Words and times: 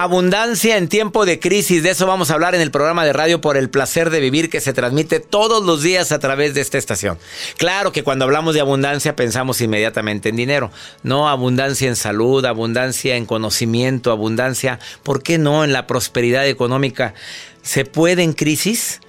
Abundancia 0.00 0.76
en 0.76 0.86
tiempo 0.86 1.26
de 1.26 1.40
crisis, 1.40 1.82
de 1.82 1.90
eso 1.90 2.06
vamos 2.06 2.30
a 2.30 2.34
hablar 2.34 2.54
en 2.54 2.60
el 2.60 2.70
programa 2.70 3.04
de 3.04 3.12
radio 3.12 3.40
por 3.40 3.56
el 3.56 3.68
placer 3.68 4.10
de 4.10 4.20
vivir 4.20 4.48
que 4.48 4.60
se 4.60 4.72
transmite 4.72 5.18
todos 5.18 5.66
los 5.66 5.82
días 5.82 6.12
a 6.12 6.20
través 6.20 6.54
de 6.54 6.60
esta 6.60 6.78
estación. 6.78 7.18
Claro 7.56 7.90
que 7.90 8.04
cuando 8.04 8.24
hablamos 8.24 8.54
de 8.54 8.60
abundancia 8.60 9.16
pensamos 9.16 9.60
inmediatamente 9.60 10.28
en 10.28 10.36
dinero, 10.36 10.70
no 11.02 11.28
abundancia 11.28 11.88
en 11.88 11.96
salud, 11.96 12.44
abundancia 12.44 13.16
en 13.16 13.26
conocimiento, 13.26 14.12
abundancia, 14.12 14.78
¿por 15.02 15.20
qué 15.24 15.36
no 15.36 15.64
en 15.64 15.72
la 15.72 15.88
prosperidad 15.88 16.46
económica? 16.46 17.14
¿Se 17.62 17.84
puede 17.84 18.22
en 18.22 18.34
crisis? 18.34 19.00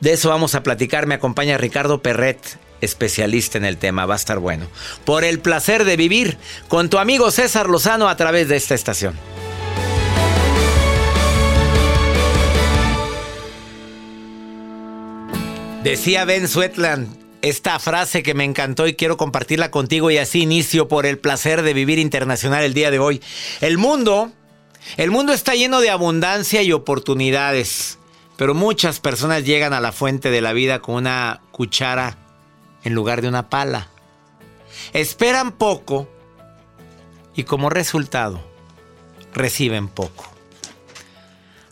De 0.00 0.14
eso 0.14 0.30
vamos 0.30 0.54
a 0.54 0.62
platicar, 0.62 1.06
me 1.06 1.16
acompaña 1.16 1.58
Ricardo 1.58 2.00
Perret, 2.00 2.56
especialista 2.80 3.58
en 3.58 3.66
el 3.66 3.76
tema, 3.76 4.06
va 4.06 4.14
a 4.14 4.16
estar 4.16 4.38
bueno. 4.38 4.66
Por 5.04 5.24
el 5.24 5.40
placer 5.40 5.84
de 5.84 5.98
vivir 5.98 6.38
con 6.68 6.88
tu 6.88 6.96
amigo 6.96 7.30
César 7.30 7.68
Lozano 7.68 8.08
a 8.08 8.16
través 8.16 8.48
de 8.48 8.56
esta 8.56 8.74
estación. 8.74 9.14
Decía 15.82 16.24
Ben 16.24 16.46
Sweatland 16.46 17.08
esta 17.42 17.76
frase 17.80 18.22
que 18.22 18.34
me 18.34 18.44
encantó 18.44 18.86
y 18.86 18.94
quiero 18.94 19.16
compartirla 19.16 19.72
contigo 19.72 20.12
y 20.12 20.18
así 20.18 20.42
inicio 20.42 20.86
por 20.86 21.06
el 21.06 21.18
placer 21.18 21.62
de 21.62 21.74
vivir 21.74 21.98
internacional 21.98 22.62
el 22.62 22.72
día 22.72 22.92
de 22.92 23.00
hoy. 23.00 23.20
El 23.60 23.78
mundo, 23.78 24.30
el 24.96 25.10
mundo 25.10 25.32
está 25.32 25.56
lleno 25.56 25.80
de 25.80 25.90
abundancia 25.90 26.62
y 26.62 26.70
oportunidades, 26.70 27.98
pero 28.36 28.54
muchas 28.54 29.00
personas 29.00 29.44
llegan 29.44 29.72
a 29.72 29.80
la 29.80 29.90
fuente 29.90 30.30
de 30.30 30.40
la 30.40 30.52
vida 30.52 30.78
con 30.78 30.94
una 30.94 31.40
cuchara 31.50 32.16
en 32.84 32.94
lugar 32.94 33.20
de 33.20 33.26
una 33.26 33.50
pala. 33.50 33.88
Esperan 34.92 35.50
poco 35.50 36.08
y 37.34 37.42
como 37.42 37.70
resultado 37.70 38.40
reciben 39.34 39.88
poco. 39.88 40.31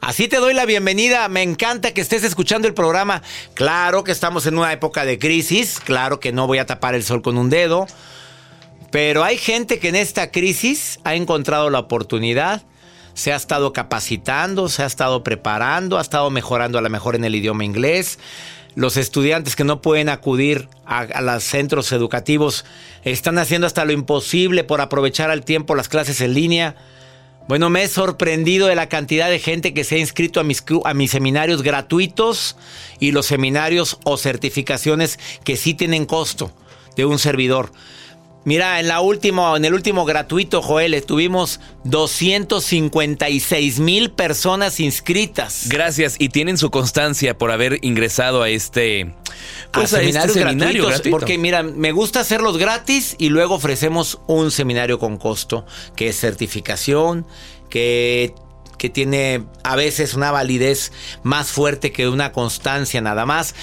Así 0.00 0.28
te 0.28 0.38
doy 0.38 0.55
la 0.55 0.65
bienvenida. 0.65 1.28
Me 1.28 1.43
encanta 1.43 1.93
que 1.93 2.00
estés 2.00 2.25
escuchando 2.25 2.66
el 2.66 2.72
programa. 2.72 3.22
Claro 3.53 4.03
que 4.03 4.12
estamos 4.12 4.47
en 4.47 4.56
una 4.56 4.72
época 4.72 5.05
de 5.05 5.19
crisis. 5.19 5.78
Claro 5.78 6.21
que 6.21 6.33
no 6.33 6.47
voy 6.47 6.56
a 6.56 6.65
tapar 6.65 6.94
el 6.94 7.05
sol 7.05 7.21
con 7.21 7.37
un 7.37 7.50
dedo. 7.50 7.87
Pero 8.91 9.25
hay 9.25 9.37
gente 9.37 9.78
que 9.78 9.88
en 9.88 9.97
esta 9.97 10.31
crisis 10.31 11.00
ha 11.05 11.15
encontrado 11.15 11.69
la 11.69 11.81
oportunidad. 11.81 12.62
Se 13.12 13.34
ha 13.34 13.37
estado 13.37 13.75
capacitando, 13.75 14.71
se 14.71 14.83
ha 14.83 14.87
estado 14.87 15.22
preparando, 15.22 15.99
ha 15.99 16.03
estado 16.03 16.31
mejorando 16.31 16.78
a 16.78 16.82
lo 16.82 16.88
mejor 16.88 17.15
en 17.15 17.25
el 17.25 17.34
idioma 17.34 17.67
inglés. 17.67 18.19
Los 18.77 18.97
estudiantes 18.97 19.55
que 19.55 19.65
no 19.65 19.82
pueden 19.82 20.09
acudir 20.09 20.69
a, 20.87 21.00
a 21.00 21.21
los 21.21 21.44
centros 21.44 21.93
educativos 21.93 22.65
están 23.05 23.37
haciendo 23.37 23.67
hasta 23.67 23.84
lo 23.84 23.93
imposible 23.93 24.65
por 24.65 24.81
aprovechar 24.81 25.31
al 25.31 25.44
tiempo 25.44 25.75
las 25.75 25.91
clases 25.91 26.22
en 26.22 26.32
línea. 26.32 26.75
Bueno, 27.50 27.69
me 27.69 27.83
he 27.83 27.88
sorprendido 27.88 28.69
de 28.69 28.76
la 28.76 28.88
cantidad 28.88 29.29
de 29.29 29.41
gente 29.41 29.75
que 29.75 29.82
se 29.82 29.97
ha 29.97 29.99
inscrito 29.99 30.38
a 30.38 30.44
mis, 30.44 30.62
a 30.85 30.94
mis 30.94 31.11
seminarios 31.11 31.62
gratuitos 31.62 32.55
y 33.00 33.11
los 33.11 33.26
seminarios 33.26 33.99
o 34.05 34.17
certificaciones 34.19 35.19
que 35.43 35.56
sí 35.56 35.75
tienen 35.75 36.06
costo 36.06 36.52
de 36.94 37.06
un 37.06 37.19
servidor. 37.19 37.73
Mira, 38.44 38.81
en, 38.81 38.88
la 38.88 39.02
última, 39.02 39.54
en 39.54 39.64
el 39.66 39.75
último 39.75 40.06
gratuito, 40.06 40.62
Joel, 40.62 41.04
tuvimos 41.04 41.60
256 41.84 43.81
mil 43.81 44.10
personas 44.10 44.81
inscritas. 44.81 45.66
Gracias, 45.69 46.16
y 46.19 46.31
tienen 46.31 46.56
su 46.56 46.70
constancia 46.70 47.37
por 47.37 47.50
haber 47.50 47.78
ingresado 47.82 48.42
a 48.42 48.48
este, 48.48 49.14
pues, 49.72 49.92
a, 49.92 49.98
seminarios 49.98 50.37
este 50.37 50.48
seminario 50.48 50.87
gratuito. 50.87 51.19
Porque 51.19 51.37
mira, 51.37 51.62
me 51.62 51.92
gusta 51.92 52.20
hacerlos 52.20 52.56
gratis 52.56 53.14
y 53.19 53.28
luego 53.28 53.56
ofrecemos 53.56 54.20
un 54.26 54.50
seminario 54.50 54.98
con 54.98 55.19
costo, 55.19 55.66
que 55.94 56.08
es 56.08 56.19
certificación, 56.19 57.26
que 57.69 58.34
que 58.78 58.88
tiene 58.88 59.44
a 59.62 59.76
veces 59.76 60.14
una 60.14 60.31
validez 60.31 60.90
más 61.22 61.50
fuerte 61.52 61.92
que 61.92 62.08
una 62.08 62.32
constancia 62.32 63.02
nada 63.02 63.26
más 63.26 63.54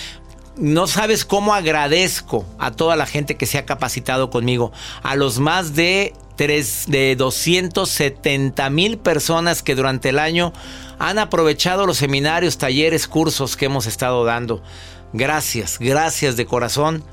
no 0.58 0.88
sabes 0.88 1.26
cómo 1.26 1.54
agradezco 1.54 2.46
a 2.58 2.72
toda 2.72 2.96
la 2.96 3.06
gente 3.06 3.36
que 3.36 3.46
se 3.46 3.58
ha 3.58 3.66
capacitado 3.66 4.30
conmigo, 4.30 4.72
a 5.04 5.16
los 5.16 5.40
más 5.40 5.76
de 5.76 6.14
tres, 6.36 6.86
de 6.88 7.16
270 7.16 8.70
mil 8.70 8.98
personas 8.98 9.64
que 9.64 9.76
durante 9.76 10.10
el 10.10 10.20
año 10.20 10.54
han 11.00 11.20
aprovechado 11.20 11.86
los 11.86 11.98
seminarios, 11.98 12.58
talleres, 12.58 13.08
cursos 13.08 13.56
que 13.56 13.66
hemos 13.66 13.86
estado 13.86 14.24
dando. 14.26 14.64
Gracias, 15.14 15.78
gracias 15.80 16.38
de 16.38 16.46
corazón, 16.46 17.04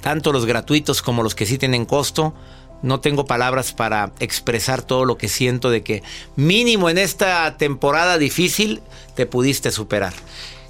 tanto 0.00 0.32
los 0.32 0.46
gratuitos 0.46 1.02
como 1.02 1.22
los 1.22 1.34
que 1.34 1.46
sí 1.46 1.58
tienen 1.58 1.84
costo. 1.84 2.34
No 2.82 3.00
tengo 3.00 3.24
palabras 3.24 3.72
para 3.72 4.12
expresar 4.20 4.82
todo 4.82 5.06
lo 5.06 5.16
que 5.16 5.28
siento 5.28 5.70
de 5.70 5.82
que 5.82 6.02
mínimo 6.36 6.90
en 6.90 6.98
esta 6.98 7.56
temporada 7.56 8.18
difícil 8.18 8.82
te 9.14 9.26
pudiste 9.26 9.70
superar. 9.72 10.12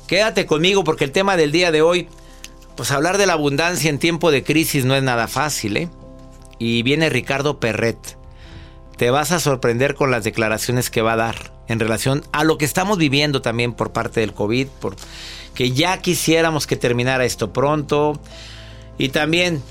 Quédate 0.07 0.47
conmigo 0.47 0.85
porque 0.85 1.05
el 1.05 1.13
tema 1.13 1.37
del 1.37 1.53
día 1.53 1.73
de 1.73 1.83
hoy, 1.83 2.09
pues 2.77 2.91
hablar 2.91 3.19
de 3.19 3.27
la 3.27 3.33
abundancia 3.33 3.91
en 3.91 3.99
tiempo 3.99 4.31
de 4.31 4.45
crisis 4.45 4.85
no 4.85 4.95
es 4.95 5.03
nada 5.03 5.27
fácil, 5.27 5.77
¿eh? 5.77 5.89
Y 6.59 6.83
viene 6.83 7.11
Ricardo 7.11 7.59
Perret. 7.59 7.99
Te 8.97 9.11
vas 9.11 9.33
a 9.33 9.41
sorprender 9.41 9.95
con 9.95 10.11
las 10.11 10.25
declaraciones 10.25 10.91
que 10.91 11.03
va 11.03 11.15
a 11.15 11.17
dar 11.17 11.53
en 11.69 11.81
relación 11.81 12.23
a 12.33 12.45
lo 12.45 12.57
que 12.57 12.65
estamos 12.65 12.99
viviendo 12.99 13.43
también 13.43 13.73
por 13.73 13.93
parte 13.93 14.21
del 14.21 14.33
COVID, 14.33 14.69
por 14.81 14.97
que 15.55 15.73
ya 15.73 15.99
quisiéramos 15.99 16.67
que 16.67 16.77
terminara 16.77 17.25
esto 17.25 17.53
pronto 17.53 18.21
y 18.99 19.09
también 19.09 19.63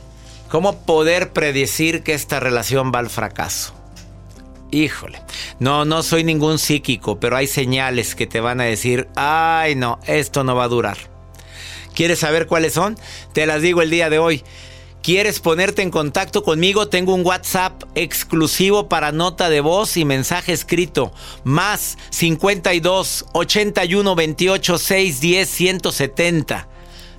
cómo 0.49 0.83
poder 0.83 1.31
predecir 1.31 2.03
que 2.03 2.13
esta 2.13 2.39
relación 2.39 2.91
va 2.93 2.99
al 2.99 3.09
fracaso. 3.09 3.75
Híjole, 4.71 5.21
no, 5.59 5.85
no 5.85 6.03
soy 6.03 6.23
ningún 6.23 6.59
psíquico, 6.59 7.19
pero 7.19 7.38
hay 7.38 7.47
señales 7.47 8.15
que 8.15 8.27
te 8.27 8.39
van 8.39 8.59
a 8.59 8.65
decir, 8.65 9.07
ay 9.15 9.75
no, 9.75 10.00
esto 10.06 10.44
no 10.44 10.56
va 10.56 10.65
a 10.65 10.69
durar. 10.69 10.97
¿Quieres 11.94 12.19
saber 12.19 12.47
cuáles 12.47 12.73
son? 12.73 12.97
Te 13.33 13.45
las 13.45 13.62
digo 13.62 13.81
el 13.81 13.89
día 13.89 14.09
de 14.09 14.19
hoy. 14.19 14.44
¿Quieres 15.01 15.39
ponerte 15.39 15.83
en 15.83 15.91
contacto 15.91 16.44
conmigo? 16.44 16.88
Tengo 16.88 17.13
un 17.13 17.25
WhatsApp 17.25 17.83
exclusivo 17.94 18.89
para 18.89 19.12
nota 19.12 19.50
de 19.50 19.62
voz 19.62 19.97
y 19.97 20.03
mensaje 20.03 20.51
escrito. 20.51 21.13
Más 21.44 21.97
52 22.09 23.25
81 23.31 24.15
28 24.15 24.77
6 24.79 25.21
10 25.21 25.50
170 25.50 26.75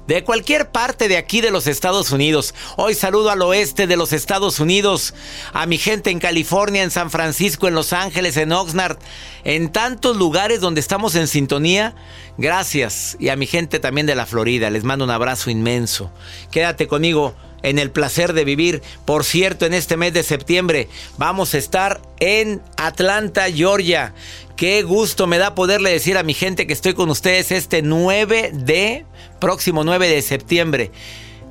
de 0.06 0.24
cualquier 0.24 0.70
parte 0.70 1.08
de 1.08 1.16
aquí 1.16 1.40
de 1.40 1.50
los 1.50 1.66
Estados 1.66 2.10
Unidos. 2.12 2.54
Hoy 2.76 2.94
saludo 2.94 3.30
al 3.30 3.42
oeste 3.42 3.86
de 3.86 3.96
los 3.96 4.12
Estados 4.12 4.60
Unidos, 4.60 5.14
a 5.52 5.66
mi 5.66 5.78
gente 5.78 6.10
en 6.10 6.18
California, 6.18 6.82
en 6.82 6.90
San 6.90 7.10
Francisco, 7.10 7.68
en 7.68 7.74
Los 7.74 7.92
Ángeles, 7.92 8.36
en 8.36 8.52
Oxnard, 8.52 8.98
en 9.44 9.70
tantos 9.70 10.16
lugares 10.16 10.60
donde 10.60 10.80
estamos 10.80 11.14
en 11.14 11.28
sintonía. 11.28 11.94
Gracias. 12.38 13.16
Y 13.18 13.30
a 13.30 13.36
mi 13.36 13.46
gente 13.46 13.80
también 13.80 14.06
de 14.06 14.14
la 14.14 14.26
Florida, 14.26 14.70
les 14.70 14.84
mando 14.84 15.04
un 15.04 15.10
abrazo 15.10 15.50
inmenso. 15.50 16.10
Quédate 16.50 16.86
conmigo 16.86 17.34
en 17.62 17.78
el 17.78 17.90
placer 17.90 18.32
de 18.32 18.44
vivir. 18.44 18.82
Por 19.04 19.24
cierto, 19.24 19.66
en 19.66 19.74
este 19.74 19.96
mes 19.96 20.12
de 20.12 20.22
septiembre 20.22 20.88
vamos 21.18 21.54
a 21.54 21.58
estar 21.58 22.00
en 22.20 22.62
Atlanta, 22.76 23.50
Georgia. 23.50 24.14
Qué 24.56 24.82
gusto 24.84 25.26
me 25.26 25.36
da 25.36 25.54
poderle 25.54 25.90
decir 25.90 26.16
a 26.16 26.22
mi 26.22 26.32
gente 26.32 26.66
que 26.66 26.72
estoy 26.72 26.94
con 26.94 27.10
ustedes 27.10 27.52
este 27.52 27.82
9 27.82 28.52
de, 28.54 29.04
próximo 29.38 29.84
9 29.84 30.08
de 30.08 30.22
septiembre 30.22 30.90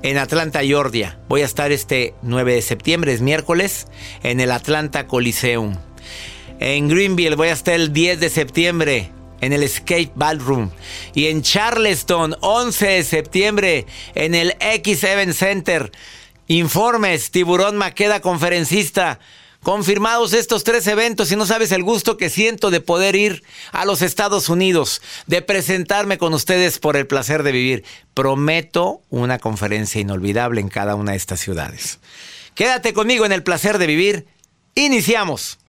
en 0.02 0.18
Atlanta, 0.18 0.62
Georgia. 0.64 1.20
Voy 1.30 1.44
a 1.44 1.46
estar 1.46 1.72
este 1.72 2.16
9 2.24 2.56
de 2.56 2.62
septiembre, 2.64 3.14
es 3.14 3.22
miércoles, 3.22 3.86
en 4.24 4.40
el 4.40 4.52
Atlanta 4.52 5.06
Coliseum. 5.06 5.78
En 6.60 6.90
Greenville 6.90 7.36
voy 7.36 7.50
a 7.50 7.54
estar 7.54 7.76
el 7.76 7.94
10 7.94 8.20
de 8.20 8.30
septiembre 8.30 9.12
en 9.40 9.54
el 9.54 9.62
Escape 9.62 10.10
Ballroom. 10.16 10.72
Y 11.14 11.28
en 11.28 11.44
Charleston, 11.44 12.36
11 12.42 12.88
de 12.88 13.04
septiembre, 13.04 13.86
en 14.16 14.34
el 14.34 14.58
X7 14.58 15.32
Center. 15.34 15.92
Informes, 16.48 17.30
Tiburón 17.30 17.78
Maqueda, 17.78 18.20
conferencista. 18.20 19.20
Confirmados 19.66 20.34
estos 20.34 20.64
tres 20.64 20.86
eventos 20.86 21.32
y 21.32 21.36
no 21.36 21.48
sabes 21.48 21.72
el 21.72 21.82
gusto 21.82 22.18
que 22.18 22.30
siento 22.30 22.70
de 22.70 22.82
poder 22.82 23.16
ir 23.16 23.42
a 23.72 23.86
los 23.86 24.04
Estados 24.04 24.48
Unidos, 24.48 25.02
de 25.26 25.42
presentarme 25.42 26.20
con 26.20 26.36
ustedes 26.36 26.78
por 26.78 26.96
el 26.96 27.08
placer 27.08 27.42
de 27.42 27.52
vivir. 27.52 27.84
Prometo 28.14 29.02
una 29.10 29.40
conferencia 29.40 30.00
inolvidable 30.00 30.62
en 30.62 30.70
cada 30.70 30.94
una 30.94 31.14
de 31.14 31.18
estas 31.18 31.40
ciudades. 31.40 31.98
Quédate 32.54 32.94
conmigo 32.94 33.26
en 33.26 33.32
el 33.32 33.42
placer 33.42 33.80
de 33.80 33.88
vivir. 33.88 34.28
Iniciamos 34.76 35.58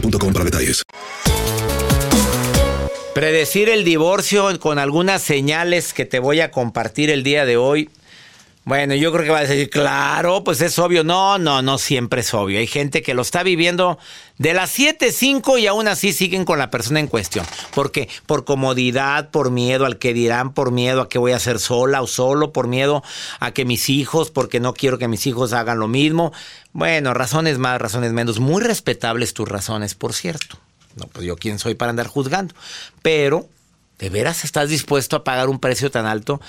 para 0.00 0.44
detalles. 0.44 0.82
Predecir 3.14 3.70
el 3.70 3.84
divorcio 3.84 4.60
con 4.60 4.78
algunas 4.78 5.22
señales 5.22 5.94
que 5.94 6.04
te 6.04 6.18
voy 6.18 6.40
a 6.40 6.50
compartir 6.50 7.10
el 7.10 7.22
día 7.22 7.46
de 7.46 7.56
hoy. 7.56 7.88
Bueno, 8.66 8.96
yo 8.96 9.12
creo 9.12 9.22
que 9.22 9.30
va 9.30 9.38
a 9.38 9.46
decir, 9.46 9.70
claro, 9.70 10.42
pues 10.42 10.60
es 10.60 10.76
obvio. 10.80 11.04
No, 11.04 11.38
no, 11.38 11.62
no 11.62 11.78
siempre 11.78 12.22
es 12.22 12.34
obvio. 12.34 12.58
Hay 12.58 12.66
gente 12.66 13.00
que 13.00 13.14
lo 13.14 13.22
está 13.22 13.44
viviendo 13.44 13.96
de 14.38 14.54
las 14.54 14.70
7, 14.70 15.12
5 15.12 15.58
y 15.58 15.68
aún 15.68 15.86
así 15.86 16.12
siguen 16.12 16.44
con 16.44 16.58
la 16.58 16.68
persona 16.68 16.98
en 16.98 17.06
cuestión. 17.06 17.46
¿Por 17.72 17.92
qué? 17.92 18.08
Por 18.26 18.44
comodidad, 18.44 19.30
por 19.30 19.52
miedo 19.52 19.86
al 19.86 19.98
que 19.98 20.12
dirán, 20.12 20.52
por 20.52 20.72
miedo 20.72 21.02
a 21.02 21.08
que 21.08 21.18
voy 21.18 21.30
a 21.30 21.38
ser 21.38 21.60
sola 21.60 22.02
o 22.02 22.08
solo, 22.08 22.52
por 22.52 22.66
miedo 22.66 23.04
a 23.38 23.52
que 23.52 23.64
mis 23.64 23.88
hijos, 23.88 24.32
porque 24.32 24.58
no 24.58 24.74
quiero 24.74 24.98
que 24.98 25.06
mis 25.06 25.28
hijos 25.28 25.52
hagan 25.52 25.78
lo 25.78 25.86
mismo. 25.86 26.32
Bueno, 26.72 27.14
razones 27.14 27.58
más, 27.58 27.80
razones 27.80 28.12
menos. 28.12 28.40
Muy 28.40 28.64
respetables 28.64 29.32
tus 29.32 29.48
razones, 29.48 29.94
por 29.94 30.12
cierto. 30.12 30.58
No, 30.96 31.06
pues 31.06 31.24
yo 31.24 31.36
quién 31.36 31.60
soy 31.60 31.76
para 31.76 31.90
andar 31.90 32.08
juzgando. 32.08 32.52
Pero, 33.00 33.48
¿de 33.98 34.10
veras 34.10 34.44
estás 34.44 34.68
dispuesto 34.68 35.16
a 35.16 35.24
pagar 35.24 35.48
un 35.48 35.58
precio 35.58 35.90
tan 35.90 36.06
alto? 36.06 36.40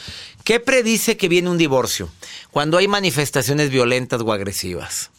¿Qué 0.43 0.59
predice 0.59 1.17
que 1.17 1.29
viene 1.29 1.49
un 1.49 1.57
divorcio? 1.57 2.09
Cuando 2.51 2.77
hay 2.77 2.87
manifestaciones 2.87 3.69
violentas 3.69 4.21
o 4.21 4.33
agresivas. 4.33 5.11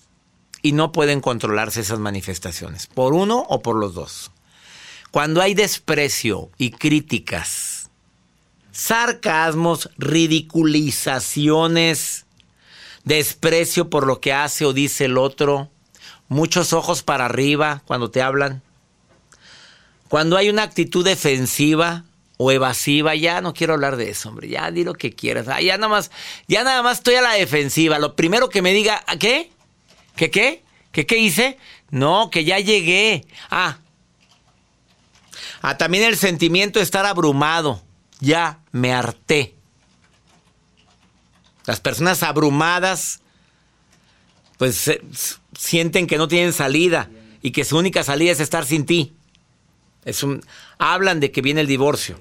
y 0.60 0.72
no 0.72 0.90
pueden 0.90 1.20
controlarse 1.20 1.80
esas 1.80 2.00
manifestaciones, 2.00 2.88
por 2.88 3.14
uno 3.14 3.46
o 3.48 3.62
por 3.62 3.76
los 3.76 3.94
dos. 3.94 4.32
Cuando 5.12 5.40
hay 5.40 5.54
desprecio 5.54 6.50
y 6.58 6.72
críticas, 6.72 7.90
sarcasmos, 8.72 9.88
ridiculizaciones, 9.98 12.26
desprecio 13.04 13.88
por 13.88 14.04
lo 14.06 14.20
que 14.20 14.32
hace 14.32 14.64
o 14.64 14.72
dice 14.72 15.04
el 15.04 15.16
otro, 15.16 15.70
muchos 16.28 16.72
ojos 16.72 17.02
para 17.02 17.26
arriba 17.26 17.82
cuando 17.86 18.10
te 18.10 18.20
hablan, 18.20 18.62
cuando 20.08 20.36
hay 20.36 20.50
una 20.50 20.64
actitud 20.64 21.04
defensiva 21.04 22.04
o 22.38 22.50
evasiva, 22.52 23.14
ya 23.16 23.40
no 23.42 23.52
quiero 23.52 23.74
hablar 23.74 23.96
de 23.96 24.10
eso, 24.10 24.28
hombre, 24.30 24.48
ya 24.48 24.70
di 24.70 24.84
lo 24.84 24.94
que 24.94 25.12
quieras, 25.12 25.46
ya 25.62 25.76
nada 25.76 25.88
más, 25.88 26.10
ya 26.46 26.62
nada 26.64 26.82
más 26.82 26.98
estoy 26.98 27.16
a 27.16 27.20
la 27.22 27.32
defensiva, 27.32 27.98
lo 27.98 28.14
primero 28.16 28.48
que 28.48 28.62
me 28.62 28.72
diga, 28.72 29.02
¿a 29.06 29.16
¿qué? 29.18 29.50
¿Qué 30.16 30.30
qué? 30.30 30.62
¿Qué 30.92 31.04
qué 31.04 31.18
hice? 31.18 31.58
No, 31.90 32.30
que 32.30 32.44
ya 32.44 32.58
llegué. 32.60 33.26
Ah. 33.50 33.78
Ah, 35.62 35.76
también 35.76 36.04
el 36.04 36.16
sentimiento 36.16 36.78
de 36.78 36.84
estar 36.84 37.04
abrumado. 37.06 37.82
Ya 38.20 38.60
me 38.72 38.92
harté. 38.92 39.54
Las 41.66 41.80
personas 41.80 42.22
abrumadas, 42.22 43.20
pues 44.56 44.88
s- 44.88 45.00
sienten 45.56 46.06
que 46.06 46.16
no 46.18 46.28
tienen 46.28 46.52
salida 46.52 47.10
y 47.42 47.50
que 47.50 47.64
su 47.64 47.76
única 47.76 48.02
salida 48.02 48.32
es 48.32 48.40
estar 48.40 48.64
sin 48.64 48.86
ti. 48.86 49.12
Es 50.04 50.22
un, 50.22 50.42
hablan 50.78 51.20
de 51.20 51.30
que 51.30 51.42
viene 51.42 51.60
el 51.60 51.66
divorcio. 51.66 52.18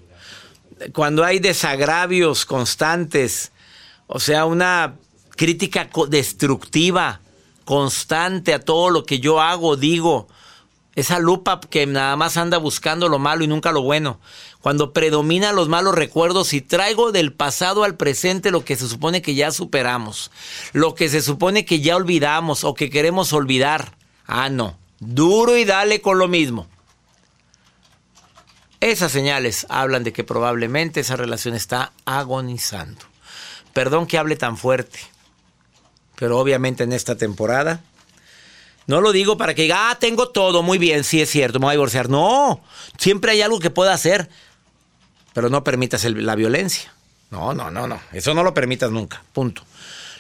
Cuando 0.94 1.24
hay 1.24 1.40
desagravios 1.40 2.46
constantes, 2.46 3.52
o 4.08 4.20
sea, 4.20 4.46
una 4.46 4.96
crítica 5.36 5.90
destructiva, 6.10 7.22
constante 7.66 8.54
a 8.54 8.60
todo 8.60 8.90
lo 8.90 9.06
que 9.06 9.20
yo 9.20 9.42
hago, 9.42 9.76
digo, 9.76 10.28
esa 10.96 11.20
lupa 11.20 11.60
que 11.60 11.86
nada 11.86 12.16
más 12.16 12.38
anda 12.38 12.58
buscando 12.58 13.08
lo 13.08 13.20
malo 13.20 13.44
y 13.44 13.48
nunca 13.48 13.72
lo 13.72 13.84
bueno. 13.84 14.20
Cuando 14.62 14.94
predominan 14.94 15.56
los 15.56 15.70
malos 15.70 15.94
recuerdos 15.94 16.54
y 16.54 16.62
traigo 16.62 17.12
del 17.12 17.34
pasado 17.34 17.84
al 17.84 17.96
presente 17.96 18.50
lo 18.50 18.66
que 18.66 18.76
se 18.76 18.88
supone 18.88 19.22
que 19.22 19.36
ya 19.36 19.52
superamos, 19.52 20.32
lo 20.74 20.96
que 20.96 21.08
se 21.10 21.22
supone 21.22 21.66
que 21.66 21.82
ya 21.82 21.96
olvidamos 21.96 22.64
o 22.64 22.74
que 22.74 22.90
queremos 22.90 23.32
olvidar. 23.32 23.96
Ah, 24.26 24.50
no. 24.50 24.78
Duro 25.00 25.56
y 25.56 25.66
dale 25.66 26.02
con 26.02 26.18
lo 26.18 26.28
mismo. 26.28 26.68
Esas 28.88 29.12
señales 29.12 29.68
hablan 29.68 30.06
de 30.06 30.14
que 30.14 30.24
probablemente 30.24 31.02
esa 31.02 31.18
relación 31.18 31.56
está 31.56 31.92
agonizando. 32.06 33.02
Perdón 33.74 34.08
que 34.08 34.18
hable 34.18 34.38
tan 34.38 34.56
fuerte, 34.56 35.00
pero 36.16 36.40
obviamente 36.40 36.86
en 36.86 36.94
esta 36.94 37.18
temporada 37.18 37.82
no 38.86 39.02
lo 39.02 39.12
digo 39.12 39.36
para 39.36 39.54
que 39.54 39.64
diga, 39.64 39.90
ah, 39.90 40.00
tengo 40.00 40.30
todo, 40.30 40.64
muy 40.64 40.78
bien, 40.78 41.04
sí 41.04 41.22
es 41.22 41.30
cierto, 41.30 41.60
me 41.60 41.66
voy 41.66 41.72
a 41.72 41.74
divorciar. 41.74 42.10
No, 42.10 42.62
siempre 42.98 43.34
hay 43.34 43.42
algo 43.42 43.60
que 43.60 43.70
pueda 43.70 43.94
hacer, 43.94 44.30
pero 45.34 45.50
no 45.50 45.66
permitas 45.66 46.06
la 46.06 46.36
violencia. 46.36 46.94
No, 47.30 47.54
no, 47.54 47.70
no, 47.70 47.88
no, 47.88 48.00
eso 48.14 48.34
no 48.34 48.42
lo 48.42 48.54
permitas 48.54 48.90
nunca, 48.90 49.22
punto. 49.34 49.64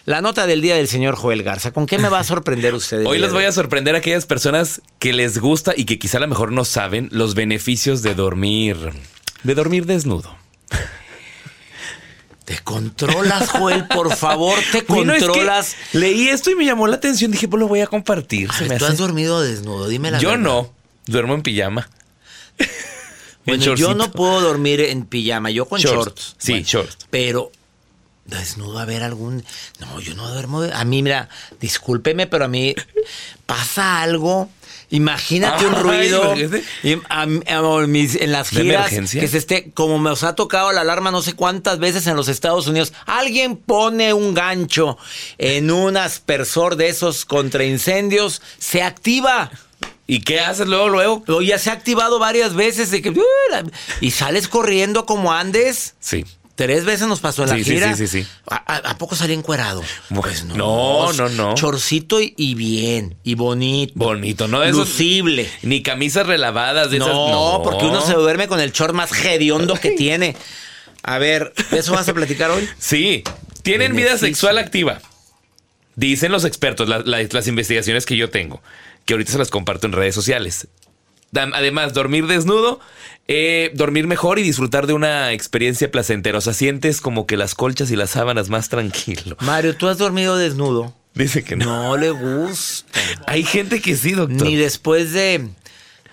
La 0.07 0.21
nota 0.21 0.47
del 0.47 0.61
día 0.61 0.75
del 0.75 0.87
señor 0.87 1.17
Joel 1.17 1.43
Garza, 1.43 1.71
¿con 1.73 1.85
qué 1.85 1.97
me 1.97 2.07
va 2.07 2.19
a 2.19 2.23
sorprender 2.23 2.73
usted? 2.73 3.05
Hoy 3.05 3.19
de 3.19 3.27
voy 3.27 3.43
a 3.43 3.51
sorprender 3.51 3.93
a 3.93 3.97
aquellas 3.97 4.25
personas 4.25 4.81
que 4.99 5.11
les 5.11 5.37
gusta 5.37 5.73
y 5.75 5.83
que 5.83 5.99
quizá 5.99 6.15
a 6.17 6.21
lo 6.21 6.29
mejor 6.29 6.53
no 6.53 6.63
saben 6.63 7.09
los 7.11 7.35
beneficios 7.35 8.01
de 8.03 8.15
dormir. 8.15 8.77
De 9.43 9.53
dormir 9.53 9.85
desnudo. 9.85 10.33
Te 12.45 12.57
controlas, 12.59 13.49
Joel, 13.49 13.85
por 13.89 14.15
favor, 14.15 14.57
te 14.71 14.81
Bueno, 14.87 15.11
es 15.13 15.19
que 15.23 15.27
controlas. 15.27 15.75
leí 15.91 16.29
esto 16.29 16.51
y 16.51 16.55
me 16.55 16.63
llamó 16.63 16.87
la 16.87 16.95
atención. 16.95 17.29
Dije, 17.31 17.49
pues 17.49 17.59
lo 17.59 17.67
voy 17.67 17.81
a 17.81 17.87
compartir. 17.87 18.49
Me 18.61 18.67
¿Tú 18.77 18.85
hace- 18.85 18.93
has 18.93 18.97
dormido 18.97 19.41
desnudo? 19.41 19.89
Dime 19.89 20.09
la 20.11 20.19
Yo 20.19 20.29
verdad. 20.29 20.43
no. 20.45 20.73
Duermo 21.05 21.33
en 21.33 21.41
pijama. 21.41 21.89
Bueno, 23.45 23.75
yo 23.75 23.93
no 23.93 24.11
puedo 24.11 24.41
dormir 24.41 24.81
en 24.81 25.05
pijama, 25.05 25.49
yo 25.51 25.65
con 25.69 25.79
Shorts. 25.79 25.95
shorts. 25.95 26.35
Sí, 26.37 26.51
Bueno, 26.51 26.65
shorts. 26.67 26.97
Pero 27.09 27.51
desnudo 28.27 28.79
a 28.79 28.85
ver 28.85 29.03
algún. 29.03 29.43
No, 29.79 29.99
yo 29.99 30.13
no 30.15 30.27
duermo. 30.29 30.61
A 30.61 30.83
mí, 30.85 31.01
mira, 31.01 31.29
discúlpeme, 31.59 32.27
pero 32.27 32.45
a 32.45 32.47
mí 32.47 32.75
pasa 33.45 34.01
algo. 34.01 34.49
Imagínate 34.89 35.65
un 35.65 35.75
ruido 35.83 36.23
imagínate. 36.35 36.63
y 36.83 36.93
a- 36.93 37.57
a- 37.57 37.81
a 37.81 37.87
mis- 37.87 38.15
en 38.15 38.31
las 38.31 38.51
¿De 38.51 38.61
giras 38.61 38.89
que 38.89 39.27
se 39.27 39.37
esté, 39.37 39.71
como 39.73 39.99
nos 39.99 40.23
ha 40.23 40.33
tocado 40.35 40.71
la 40.71 40.79
alarma 40.81 41.11
no 41.11 41.21
sé 41.21 41.33
cuántas 41.33 41.77
veces 41.79 42.07
en 42.07 42.15
los 42.15 42.29
Estados 42.29 42.67
Unidos, 42.67 42.93
alguien 43.05 43.57
pone 43.57 44.13
un 44.13 44.33
gancho 44.33 44.97
en 45.37 45.71
un 45.71 45.97
aspersor 45.97 46.77
de 46.77 46.87
esos 46.87 47.25
contra 47.25 47.65
incendios, 47.65 48.41
se 48.59 48.81
activa. 48.81 49.51
¿Y 50.09 50.21
qué 50.21 50.39
haces 50.39 50.67
luego, 50.67 50.87
luego? 50.87 51.41
Ya 51.41 51.59
se 51.59 51.69
ha 51.69 51.73
activado 51.73 52.17
varias 52.17 52.53
veces 52.53 52.89
de 52.89 53.01
que, 53.01 53.13
y 53.99 54.11
sales 54.11 54.47
corriendo 54.47 55.05
como 55.05 55.33
andes. 55.33 55.95
Sí. 55.99 56.23
Tres 56.57 56.85
veces 56.85 57.07
nos 57.07 57.19
pasó 57.19 57.43
en 57.43 57.49
la 57.49 57.55
Sí, 57.55 57.63
sí, 57.63 57.71
gira. 57.75 57.95
sí, 57.95 58.07
sí, 58.07 58.23
sí. 58.23 58.27
¿A, 58.49 58.55
a- 58.55 58.89
a 58.91 58.97
poco 58.97 59.15
salí 59.15 59.33
encuerado? 59.33 59.83
Pues 60.13 60.43
no. 60.43 60.55
No, 60.55 61.13
no, 61.13 61.29
no. 61.29 61.53
Chorcito 61.53 62.19
y, 62.19 62.33
y 62.35 62.55
bien, 62.55 63.15
y 63.23 63.35
bonito. 63.35 63.93
Bonito, 63.95 64.47
¿no? 64.47 64.63
Eso- 64.63 64.79
Lucible. 64.79 65.47
Ni 65.61 65.83
camisas 65.83 66.25
relavadas 66.25 66.89
de 66.89 66.97
esas. 66.97 67.09
No, 67.09 67.29
No, 67.59 67.61
porque 67.63 67.85
uno 67.85 68.01
se 68.01 68.13
duerme 68.15 68.47
con 68.47 68.59
el 68.59 68.71
short 68.71 68.95
más 68.95 69.11
hediondo 69.23 69.75
que 69.75 69.91
tiene. 69.91 70.35
A 71.03 71.19
ver, 71.19 71.53
¿de 71.71 71.77
eso 71.77 71.93
vas 71.93 72.09
a 72.09 72.13
platicar 72.15 72.49
hoy? 72.49 72.67
Sí, 72.79 73.23
tienen 73.61 73.95
vida 73.95 74.17
sexual 74.17 74.57
activa. 74.57 74.99
Dicen 75.95 76.31
los 76.31 76.43
expertos, 76.43 76.89
la- 76.89 76.99
la- 77.05 77.21
las 77.31 77.47
investigaciones 77.47 78.05
que 78.07 78.17
yo 78.17 78.29
tengo, 78.31 78.61
que 79.05 79.13
ahorita 79.13 79.31
se 79.31 79.37
las 79.37 79.49
comparto 79.49 79.85
en 79.87 79.93
redes 79.93 80.15
sociales. 80.15 80.67
Además, 81.33 81.93
dormir 81.93 82.25
desnudo, 82.27 82.79
eh, 83.27 83.71
dormir 83.75 84.07
mejor 84.07 84.39
y 84.39 84.43
disfrutar 84.43 84.87
de 84.87 84.93
una 84.93 85.33
experiencia 85.33 85.91
placentera. 85.91 86.37
O 86.37 86.41
sea, 86.41 86.53
sientes 86.53 87.01
como 87.01 87.27
que 87.27 87.37
las 87.37 87.53
colchas 87.55 87.91
y 87.91 87.95
las 87.95 88.11
sábanas 88.11 88.49
más 88.49 88.69
tranquilo. 88.69 89.35
Mario, 89.41 89.75
¿tú 89.75 89.87
has 89.87 89.97
dormido 89.97 90.37
desnudo? 90.37 90.93
Dice 91.13 91.43
que 91.43 91.55
no. 91.55 91.65
No 91.65 91.97
le 91.97 92.11
gusta. 92.11 92.99
Hay 93.25 93.43
gente 93.43 93.81
que 93.81 93.97
sí, 93.97 94.11
doctor. 94.11 94.47
Ni 94.47 94.55
después 94.55 95.13
de, 95.13 95.49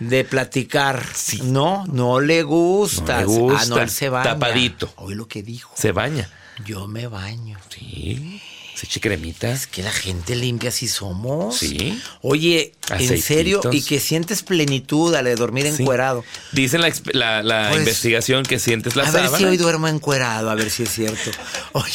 de 0.00 0.24
platicar. 0.24 1.02
No, 1.42 1.84
no 1.86 2.20
le 2.20 2.42
gusta. 2.42 3.20
No 3.20 3.20
le 3.20 3.26
gusta. 3.26 3.60
Ah, 3.60 3.66
no, 3.66 3.78
él 3.78 3.90
se 3.90 4.08
baña. 4.08 4.32
Tapadito. 4.32 4.92
Oye 4.96 5.14
lo 5.14 5.28
que 5.28 5.42
dijo. 5.42 5.72
Se 5.76 5.92
baña. 5.92 6.28
Yo 6.64 6.88
me 6.88 7.06
baño. 7.06 7.58
Sí. 7.68 8.40
Se 8.74 8.86
eche 8.86 9.00
cremita. 9.00 9.50
Es 9.52 9.66
que 9.68 9.82
la 9.82 9.92
gente 9.92 10.34
limpia 10.34 10.70
así 10.70 10.88
somos. 10.88 11.58
Sí. 11.58 12.00
Oye, 12.22 12.72
en 12.90 13.22
serio, 13.22 13.60
y 13.70 13.82
que 13.82 14.00
sientes 14.00 14.42
plenitud 14.42 15.14
al 15.14 15.32
dormir 15.36 15.70
Sí. 15.72 15.82
encuerado. 15.82 16.24
Dicen 16.52 16.80
la, 16.80 16.92
la- 17.12 17.42
la 17.42 17.68
Pues, 17.70 17.80
investigación 17.82 18.42
que 18.42 18.58
sientes 18.58 18.96
la 18.96 19.04
a 19.04 19.10
ver 19.12 19.28
si 19.28 19.44
hoy 19.44 19.56
duermo 19.56 19.86
encuerado, 19.88 20.50
a 20.50 20.54
ver 20.56 20.70
si 20.70 20.82
es 20.82 20.90
cierto. 20.90 21.30
Oye. 21.72 21.92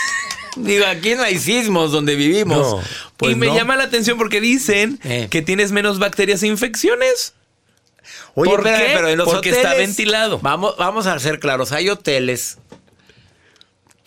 Digo, 0.56 0.84
aquí 0.86 1.14
no 1.14 1.22
hay 1.22 1.38
sismos 1.38 1.92
donde 1.92 2.14
vivimos. 2.16 2.58
No. 2.58 2.82
Pues 3.16 3.32
y 3.32 3.34
me 3.36 3.46
no. 3.46 3.54
llama 3.56 3.76
la 3.76 3.84
atención 3.84 4.16
porque 4.18 4.40
dicen 4.40 4.98
Eh. 5.04 5.28
que 5.30 5.42
tienes 5.42 5.72
menos 5.72 5.98
bacterias 5.98 6.42
e 6.42 6.46
infecciones. 6.48 7.34
Oye, 8.34 8.50
¿Por 8.50 8.62
qué? 8.62 8.90
pero 8.94 9.08
en 9.08 9.18
los 9.18 9.26
Porque 9.26 9.50
hoteles, 9.50 9.58
está 9.58 9.74
ventilado. 9.74 10.38
Vamos, 10.40 10.76
vamos 10.78 11.06
a 11.06 11.18
ser 11.18 11.40
claros, 11.40 11.72
hay 11.72 11.88
hoteles 11.88 12.58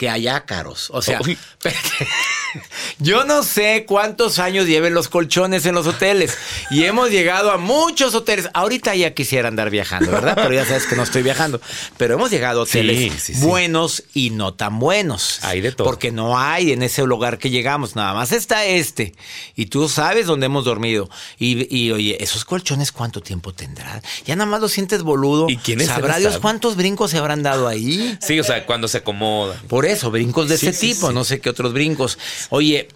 que 0.04 0.10
hay 0.10 0.28
ácaros. 0.28 0.90
O 0.90 1.02
sea, 1.02 1.22
Uy. 1.22 1.38
yo 3.00 3.26
no 3.26 3.44
sé 3.44 3.86
cuántos 3.88 4.40
años 4.40 4.68
lleven 4.68 4.94
los 4.94 5.10
colchones 5.10 5.66
en 5.66 5.76
los 5.76 5.88
hoteles. 5.88 6.38
Y 6.70 6.84
hemos 6.84 7.10
llegado 7.10 7.52
a 7.52 7.58
muchos 7.58 8.16
hoteles. 8.16 8.50
Ahorita 8.54 8.96
ya 8.96 9.14
quisiera 9.14 9.48
andar 9.48 9.70
viajando, 9.70 10.12
¿verdad? 10.12 10.34
Pero 10.36 10.54
ya 10.54 10.66
sabes 10.66 10.86
que 10.86 10.96
no 10.96 11.04
estoy 11.04 11.24
viajando. 11.24 11.62
Pero 11.98 12.16
hemos 12.16 12.32
llegado 12.32 12.62
a 12.62 12.64
hoteles 12.64 13.14
Sí, 13.14 13.20
sí, 13.20 13.34
sí. 13.36 13.46
buenos 13.46 14.04
y 14.14 14.30
no 14.30 14.54
tan 14.54 14.80
buenos. 14.80 15.40
Hay 15.44 15.62
de 15.62 15.72
todo. 15.72 15.86
Porque 15.86 16.12
no 16.12 16.40
hay 16.40 16.72
en 16.72 16.84
ese 16.84 17.04
lugar 17.04 17.38
que 17.40 17.50
llegamos. 17.50 17.96
Nada 17.96 18.14
más 18.14 18.32
está 18.32 18.66
este. 18.66 19.16
Y 19.56 19.68
tú 19.68 19.90
sabes 19.90 20.26
dónde 20.28 20.46
hemos 20.48 20.66
dormido. 20.66 21.10
Y, 21.38 21.68
y, 21.76 21.92
oye, 21.92 22.18
esos 22.24 22.46
colchones, 22.46 22.92
¿cuánto 22.92 23.22
tiempo 23.22 23.54
tendrán? 23.54 24.02
Ya 24.26 24.36
nada 24.36 24.50
más 24.50 24.62
lo 24.62 24.70
sientes 24.70 25.04
boludo. 25.04 25.50
¿Y 25.50 25.58
quiénes 25.58 25.88
Sabrá 25.88 26.16
serán? 26.16 26.22
Dios 26.22 26.38
cuántos 26.42 26.76
brincos 26.76 27.12
se 27.12 27.18
habrán 27.18 27.44
dado 27.44 27.68
ahí. 27.68 28.18
Sí, 28.22 28.40
o 28.40 28.44
sea, 28.44 28.66
cuando 28.66 28.88
se 28.88 29.00
acomoda. 29.00 29.62
Por 29.68 29.86
eso, 29.86 30.12
brincos 30.12 30.50
de 30.50 30.56
ese 30.56 30.72
tipo, 30.74 31.12
no 31.12 31.24
sé 31.24 31.40
qué 31.40 31.50
otros 31.50 31.74
brincos. 31.74 32.18
Oye, 32.50 32.88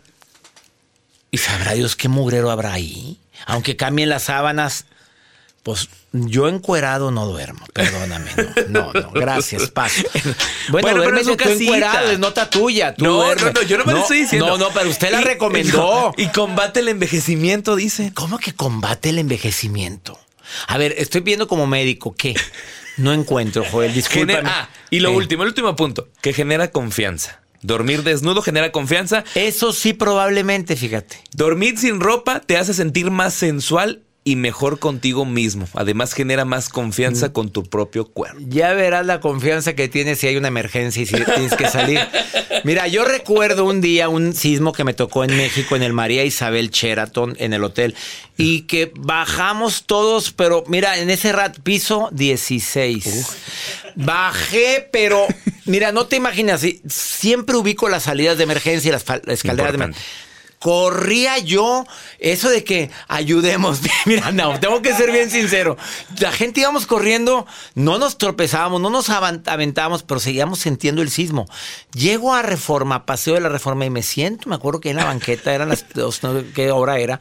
¿y 1.31 1.37
sabrá 1.37 1.73
Dios 1.73 1.95
qué 1.95 2.07
mugrero 2.07 2.51
habrá 2.51 2.73
ahí? 2.73 3.17
Aunque 3.45 3.75
cambien 3.75 4.09
las 4.09 4.23
sábanas, 4.23 4.85
pues 5.63 5.89
yo 6.11 6.47
encuerado 6.47 7.11
no 7.11 7.25
duermo, 7.27 7.65
perdóname. 7.73 8.31
No, 8.69 8.91
no, 8.93 9.01
no, 9.01 9.11
gracias, 9.11 9.69
paso. 9.69 10.01
Bueno, 10.69 10.97
Bueno, 10.97 11.21
tú 11.21 11.37
casita. 11.37 11.63
encuerado, 11.63 12.11
es 12.11 12.19
nota 12.19 12.49
tuya. 12.49 12.93
tú 12.95 13.05
No, 13.05 13.13
duerme. 13.23 13.43
no, 13.43 13.51
no, 13.53 13.61
yo 13.63 13.77
no 13.77 13.85
me 13.85 13.93
lo 13.93 13.99
estoy 13.99 14.19
diciendo. 14.21 14.47
No, 14.47 14.57
no, 14.57 14.69
pero 14.73 14.89
usted 14.89 15.11
la 15.11 15.21
Y- 15.21 15.23
recomendó. 15.23 16.13
Y 16.17 16.27
combate 16.27 16.81
el 16.81 16.89
envejecimiento, 16.89 17.75
dice. 17.75 18.11
¿Cómo 18.13 18.37
que 18.39 18.53
combate 18.53 19.09
el 19.09 19.19
envejecimiento? 19.19 20.19
A 20.67 20.77
ver, 20.77 20.93
estoy 20.97 21.21
viendo 21.21 21.47
como 21.47 21.67
médico, 21.67 22.15
¿qué? 22.17 22.33
No 22.97 23.13
encuentro, 23.13 23.63
Joel, 23.69 23.93
discúlpame. 23.93 24.33
Genera- 24.39 24.61
ah, 24.63 24.69
y 24.89 24.99
lo 25.01 25.09
Eh. 25.09 25.15
último, 25.15 25.43
el 25.43 25.49
último 25.49 25.75
punto, 25.75 26.09
que 26.21 26.33
genera 26.33 26.69
confianza. 26.71 27.39
Dormir 27.61 28.03
desnudo 28.03 28.41
genera 28.41 28.71
confianza. 28.71 29.23
Eso 29.35 29.73
sí, 29.73 29.93
probablemente, 29.93 30.75
fíjate. 30.75 31.17
Dormir 31.33 31.77
sin 31.77 31.99
ropa 31.99 32.39
te 32.39 32.57
hace 32.57 32.73
sentir 32.73 33.11
más 33.11 33.33
sensual 33.33 34.03
y 34.23 34.35
mejor 34.35 34.77
contigo 34.79 35.23
mismo. 35.23 35.67
Además, 35.73 36.11
genera 36.13 36.43
más 36.43 36.67
Mm. 36.67 36.71
confianza 36.73 37.31
con 37.31 37.49
tu 37.49 37.63
propio 37.63 38.05
cuerpo. 38.05 38.37
Ya 38.49 38.73
verás 38.73 39.05
la 39.05 39.21
confianza 39.21 39.73
que 39.73 39.87
tienes 39.87 40.19
si 40.19 40.27
hay 40.27 40.35
una 40.35 40.49
emergencia 40.49 41.01
y 41.01 41.05
si 41.05 41.13
tienes 41.15 41.55
que 41.55 41.69
salir. 41.69 41.99
Mira, 42.65 42.87
yo 42.87 43.05
recuerdo 43.05 43.63
un 43.63 43.79
día 43.79 44.09
un 44.09 44.33
sismo 44.33 44.73
que 44.73 44.83
me 44.83 44.93
tocó 44.93 45.23
en 45.23 45.37
México, 45.37 45.77
en 45.77 45.83
el 45.83 45.93
María 45.93 46.25
Isabel 46.25 46.71
Sheraton, 46.71 47.37
en 47.39 47.53
el 47.53 47.63
hotel, 47.63 47.95
y 48.35 48.63
que 48.63 48.91
bajamos 48.97 49.85
todos, 49.85 50.31
pero 50.33 50.65
mira, 50.67 50.97
en 50.97 51.09
ese 51.09 51.31
rat 51.31 51.57
piso 51.63 52.09
16. 52.11 53.27
Bajé, 54.05 54.87
pero 54.91 55.25
mira, 55.65 55.91
no 55.91 56.05
te 56.05 56.15
imaginas, 56.17 56.61
si- 56.61 56.81
siempre 56.87 57.55
ubico 57.55 57.89
las 57.89 58.03
salidas 58.03 58.37
de 58.37 58.43
emergencia 58.43 58.89
y 58.89 58.91
las 58.91 59.03
escaleras 59.27 59.71
de 59.71 59.75
emergencia. 59.75 60.05
Corría 60.59 61.37
yo, 61.37 61.85
eso 62.19 62.49
de 62.49 62.63
que 62.63 62.89
ayudemos. 63.07 63.79
Mira, 64.05 64.31
no, 64.31 64.59
tengo 64.59 64.81
que 64.81 64.93
ser 64.95 65.11
bien 65.11 65.29
sincero. 65.29 65.77
La 66.19 66.31
gente 66.31 66.61
íbamos 66.61 66.87
corriendo, 66.87 67.45
no 67.75 67.99
nos 67.99 68.17
tropezábamos, 68.17 68.81
no 68.81 68.89
nos 68.89 69.09
aventábamos, 69.09 70.01
pero 70.03 70.19
seguíamos 70.19 70.59
sintiendo 70.59 71.01
el 71.03 71.11
sismo. 71.11 71.47
Llego 71.93 72.33
a 72.33 72.41
Reforma, 72.41 73.05
paseo 73.05 73.35
de 73.35 73.41
la 73.41 73.49
Reforma 73.49 73.85
y 73.85 73.89
me 73.91 74.01
siento, 74.01 74.49
me 74.49 74.55
acuerdo 74.55 74.79
que 74.79 74.89
en 74.89 74.95
la 74.97 75.05
banqueta 75.05 75.53
eran 75.53 75.69
las 75.69 75.85
dos, 75.93 76.23
no 76.23 76.43
qué 76.55 76.71
hora 76.71 76.97
era, 76.99 77.19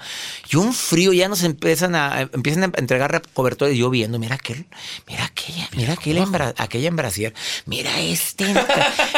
y 0.50 0.56
un 0.56 0.72
frío, 0.72 1.12
ya 1.12 1.28
nos 1.28 1.42
empiezan 1.42 1.94
a, 1.94 2.22
empiezan 2.32 2.62
a 2.64 2.70
entregar 2.78 3.20
cobertores, 3.34 3.74
y 3.74 3.78
yo 3.78 3.90
viendo, 3.90 4.18
mira 4.18 4.36
aquel, 4.36 4.66
mira 5.06 5.24
aquella, 5.26 5.68
mira 5.76 5.92
aquella, 5.92 6.22
embra- 6.22 6.54
aquella 6.56 6.88
en 6.88 6.96
brasier, 6.96 7.34
mira 7.66 8.00
este, 8.00 8.46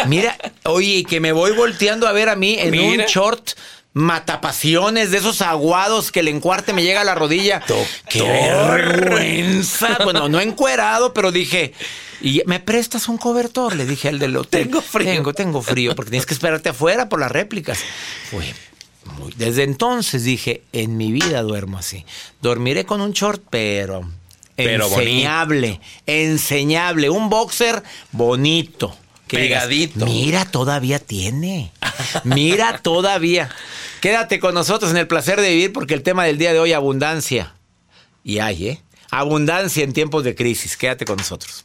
mira, 0.07 0.37
oye, 0.65 1.05
que 1.05 1.21
me 1.21 1.33
voy 1.33 1.53
volteando 1.53 2.07
a 2.09 2.13
ver 2.13 2.29
a 2.29 2.37
mí 2.37 2.57
en 2.59 2.79
un 2.81 2.97
short 3.07 3.51
matapasiones 3.99 5.11
de 5.11 5.19
esos 5.19 5.43
aguados 5.43 6.13
que 6.13 6.21
el 6.21 6.29
encuarte 6.29 6.73
me 6.73 6.83
llega 6.85 7.01
a 7.01 7.05
la 7.05 7.15
rodilla. 7.17 7.63
¡Qué 8.09 8.23
vergüenza! 8.23 9.99
Bueno, 10.05 10.29
no 10.29 10.41
encuerado, 10.41 11.13
pero 11.13 11.33
dije, 11.33 11.73
¿y 12.21 12.43
me 12.47 12.61
prestas 12.61 13.09
un 13.09 13.19
cobertor? 13.19 13.75
Le 13.75 13.87
dije 13.87 14.09
al 14.09 14.19
del 14.21 14.37
hotel. 14.37 14.65
Tengo 14.65 14.81
frío. 14.81 15.13
Tengo, 15.13 15.35
tengo 15.35 15.63
frío, 15.63 15.97
porque 15.97 16.11
tienes 16.11 16.27
que 16.27 16.35
esperarte 16.35 16.69
afuera 16.69 17.09
por 17.09 17.19
las 17.19 17.33
réplicas. 17.33 17.81
Fue 18.31 18.55
muy- 19.19 19.33
Desde 19.37 19.65
entonces 19.65 20.23
dije, 20.23 20.63
en 20.73 20.97
mi 20.97 21.11
vida 21.11 21.43
duermo 21.43 21.79
así. 21.79 22.07
Dormiré 22.41 22.85
con 22.87 23.01
un 23.01 23.13
short, 23.13 23.43
pero... 23.51 24.09
Pero 24.55 24.89
bonito. 24.89 25.01
enseñable, 25.09 25.81
enseñable. 26.07 27.11
Un 27.11 27.29
boxer 27.31 27.81
bonito. 28.11 28.97
Que 29.29 29.39
digas, 29.39 29.65
Pegadito. 29.67 30.07
Mira, 30.07 30.45
todavía 30.45 30.99
tiene. 30.99 31.71
Mira, 32.25 32.79
todavía. 32.83 33.51
Quédate 34.01 34.41
con 34.41 34.55
nosotros 34.55 34.91
en 34.91 34.97
el 34.97 35.07
placer 35.07 35.41
de 35.41 35.51
vivir 35.51 35.73
porque 35.73 35.95
el 35.95 36.03
tema 36.03 36.25
del 36.25 36.39
día 36.39 36.53
de 36.53 36.59
hoy, 36.59 36.73
abundancia. 36.73 37.55
Y 38.25 38.39
hay, 38.39 38.69
¿eh? 38.69 38.83
Abundancia 39.11 39.85
en 39.85 39.93
tiempos 39.93 40.25
de 40.25 40.35
crisis. 40.35 40.77
Quédate 40.77 41.05
con 41.05 41.17
nosotros. 41.17 41.65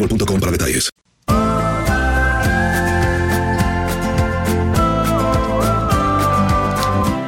boostmobile.com 0.01 0.39
para 0.39 0.51
detalles. 0.51 0.89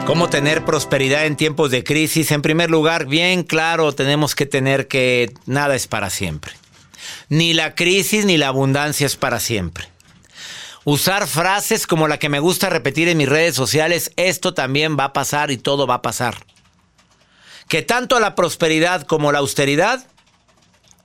¿Cómo 0.06 0.30
tener 0.30 0.64
prosperidad 0.66 1.26
en 1.26 1.38
tiempos 1.38 1.72
de 1.72 1.84
crisis? 1.84 2.32
En 2.32 2.42
primer 2.42 2.70
lugar, 2.70 3.08
bien 3.08 3.44
claro, 3.44 3.94
tenemos 3.94 4.36
que 4.36 4.46
tener 4.46 4.88
que 4.88 5.34
nada 5.46 5.76
es 5.76 5.88
para 5.88 6.10
siempre. 6.10 6.54
Ni 7.30 7.54
la 7.54 7.74
crisis 7.74 8.26
ni 8.26 8.38
la 8.38 8.50
abundancia 8.50 9.08
es 9.08 9.16
para 9.16 9.40
siempre. 9.40 9.88
Usar 10.84 11.28
frases 11.28 11.88
como 11.88 12.08
la 12.08 12.20
que 12.20 12.30
me 12.30 12.40
gusta 12.40 12.70
repetir 12.70 13.08
en 13.08 13.18
mis 13.18 13.30
redes 13.30 13.56
sociales, 13.56 14.12
esto 14.18 14.54
también 14.54 14.98
va 15.00 15.06
a 15.06 15.14
pasar 15.14 15.50
y 15.50 15.58
todo 15.58 15.88
va 15.88 15.96
a 15.96 16.02
pasar. 16.02 16.46
Que 17.70 17.82
tanto 17.82 18.20
la 18.20 18.36
prosperidad 18.36 19.08
como 19.08 19.32
la 19.32 19.40
austeridad 19.40 20.06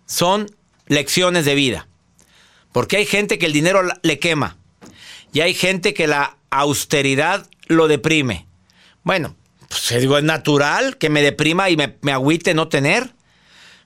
son 0.06 0.50
lecciones 0.88 1.44
de 1.44 1.54
vida. 1.54 1.88
Porque 2.72 2.96
hay 2.96 3.06
gente 3.06 3.38
que 3.38 3.46
el 3.46 3.52
dinero 3.52 3.82
le 4.02 4.18
quema. 4.18 4.56
Y 5.32 5.40
hay 5.40 5.54
gente 5.54 5.94
que 5.94 6.06
la 6.06 6.36
austeridad 6.50 7.46
lo 7.66 7.88
deprime. 7.88 8.46
Bueno, 9.04 9.36
pues 9.68 10.00
digo, 10.00 10.18
es 10.18 10.24
natural 10.24 10.96
que 10.96 11.10
me 11.10 11.22
deprima 11.22 11.70
y 11.70 11.76
me, 11.76 11.96
me 12.00 12.12
agüite 12.12 12.54
no 12.54 12.68
tener. 12.68 13.12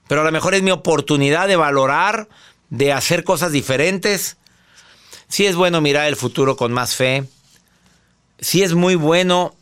Pero 0.07 0.21
a 0.21 0.23
lo 0.23 0.31
mejor 0.31 0.53
es 0.53 0.63
mi 0.63 0.71
oportunidad 0.71 1.47
de 1.47 1.55
valorar, 1.55 2.27
de 2.69 2.91
hacer 2.93 3.23
cosas 3.23 3.51
diferentes. 3.51 4.37
Sí 5.27 5.45
es 5.45 5.55
bueno 5.55 5.81
mirar 5.81 6.07
el 6.07 6.15
futuro 6.15 6.55
con 6.55 6.71
más 6.73 6.95
fe. 6.95 7.25
Sí 8.39 8.63
es 8.63 8.73
muy 8.73 8.95
bueno 8.95 9.55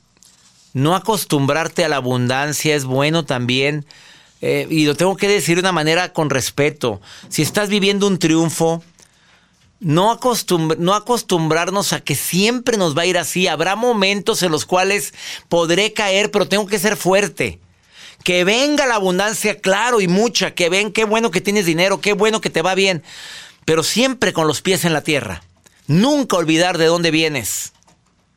no 0.73 0.95
acostumbrarte 0.95 1.86
a 1.86 1.89
la 1.89 1.97
abundancia. 1.97 2.75
Es 2.75 2.86
bueno 2.86 3.25
también, 3.25 3.86
eh, 4.41 4.67
y 4.69 4.86
lo 4.86 4.95
tengo 4.95 5.15
que 5.17 5.27
decir 5.27 5.56
de 5.58 5.62
una 5.62 5.71
manera 5.71 6.13
con 6.13 6.30
respeto. 6.30 6.99
Si 7.30 7.41
estás 7.41 7.69
viviendo 7.69 8.08
un 8.08 8.19
triunfo, 8.19 8.84
no, 9.80 10.15
acostumbr- 10.15 10.77
no 10.77 10.93
acostumbrarnos 10.93 11.93
a 11.93 12.01
que 12.01 12.15
siempre 12.15 12.77
nos 12.77 12.97
va 12.97 13.04
a 13.04 13.06
ir 13.08 13.17
así. 13.17 13.47
Habrá 13.47 13.75
momentos 13.75 14.43
en 14.43 14.51
los 14.51 14.65
cuales 14.65 15.13
podré 15.49 15.93
caer, 15.93 16.32
pero 16.32 16.47
tengo 16.47 16.67
que 16.67 16.80
ser 16.80 16.97
fuerte. 16.97 17.60
Que 18.23 18.43
venga 18.43 18.86
la 18.86 18.95
abundancia, 18.95 19.60
claro, 19.60 19.99
y 19.99 20.08
mucha. 20.08 20.54
Que 20.54 20.69
ven, 20.69 20.91
qué 20.91 21.06
bueno 21.06 21.32
que 21.32 21.41
tienes 21.41 21.65
dinero, 21.65 22.01
qué 22.01 22.13
bueno 22.13 22.41
que 22.41 22.51
te 22.51 22.62
va 22.62 22.75
bien. 22.75 23.01
Pero 23.65 23.82
siempre 23.84 24.34
con 24.34 24.45
los 24.47 24.62
pies 24.62 24.86
en 24.86 24.93
la 24.93 25.01
tierra. 25.01 25.43
Nunca 25.88 26.38
olvidar 26.38 26.77
de 26.77 26.86
dónde 26.86 27.10
vienes. 27.10 27.73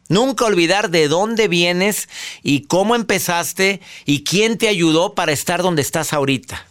Nunca 0.09 0.45
olvidar 0.45 0.91
de 0.91 1.09
dónde 1.09 1.49
vienes 1.49 2.09
y 2.43 2.63
cómo 2.63 2.95
empezaste 2.95 3.81
y 4.05 4.25
quién 4.25 4.59
te 4.59 4.69
ayudó 4.69 5.15
para 5.15 5.33
estar 5.33 5.63
donde 5.63 5.83
estás 5.83 6.13
ahorita. 6.13 6.67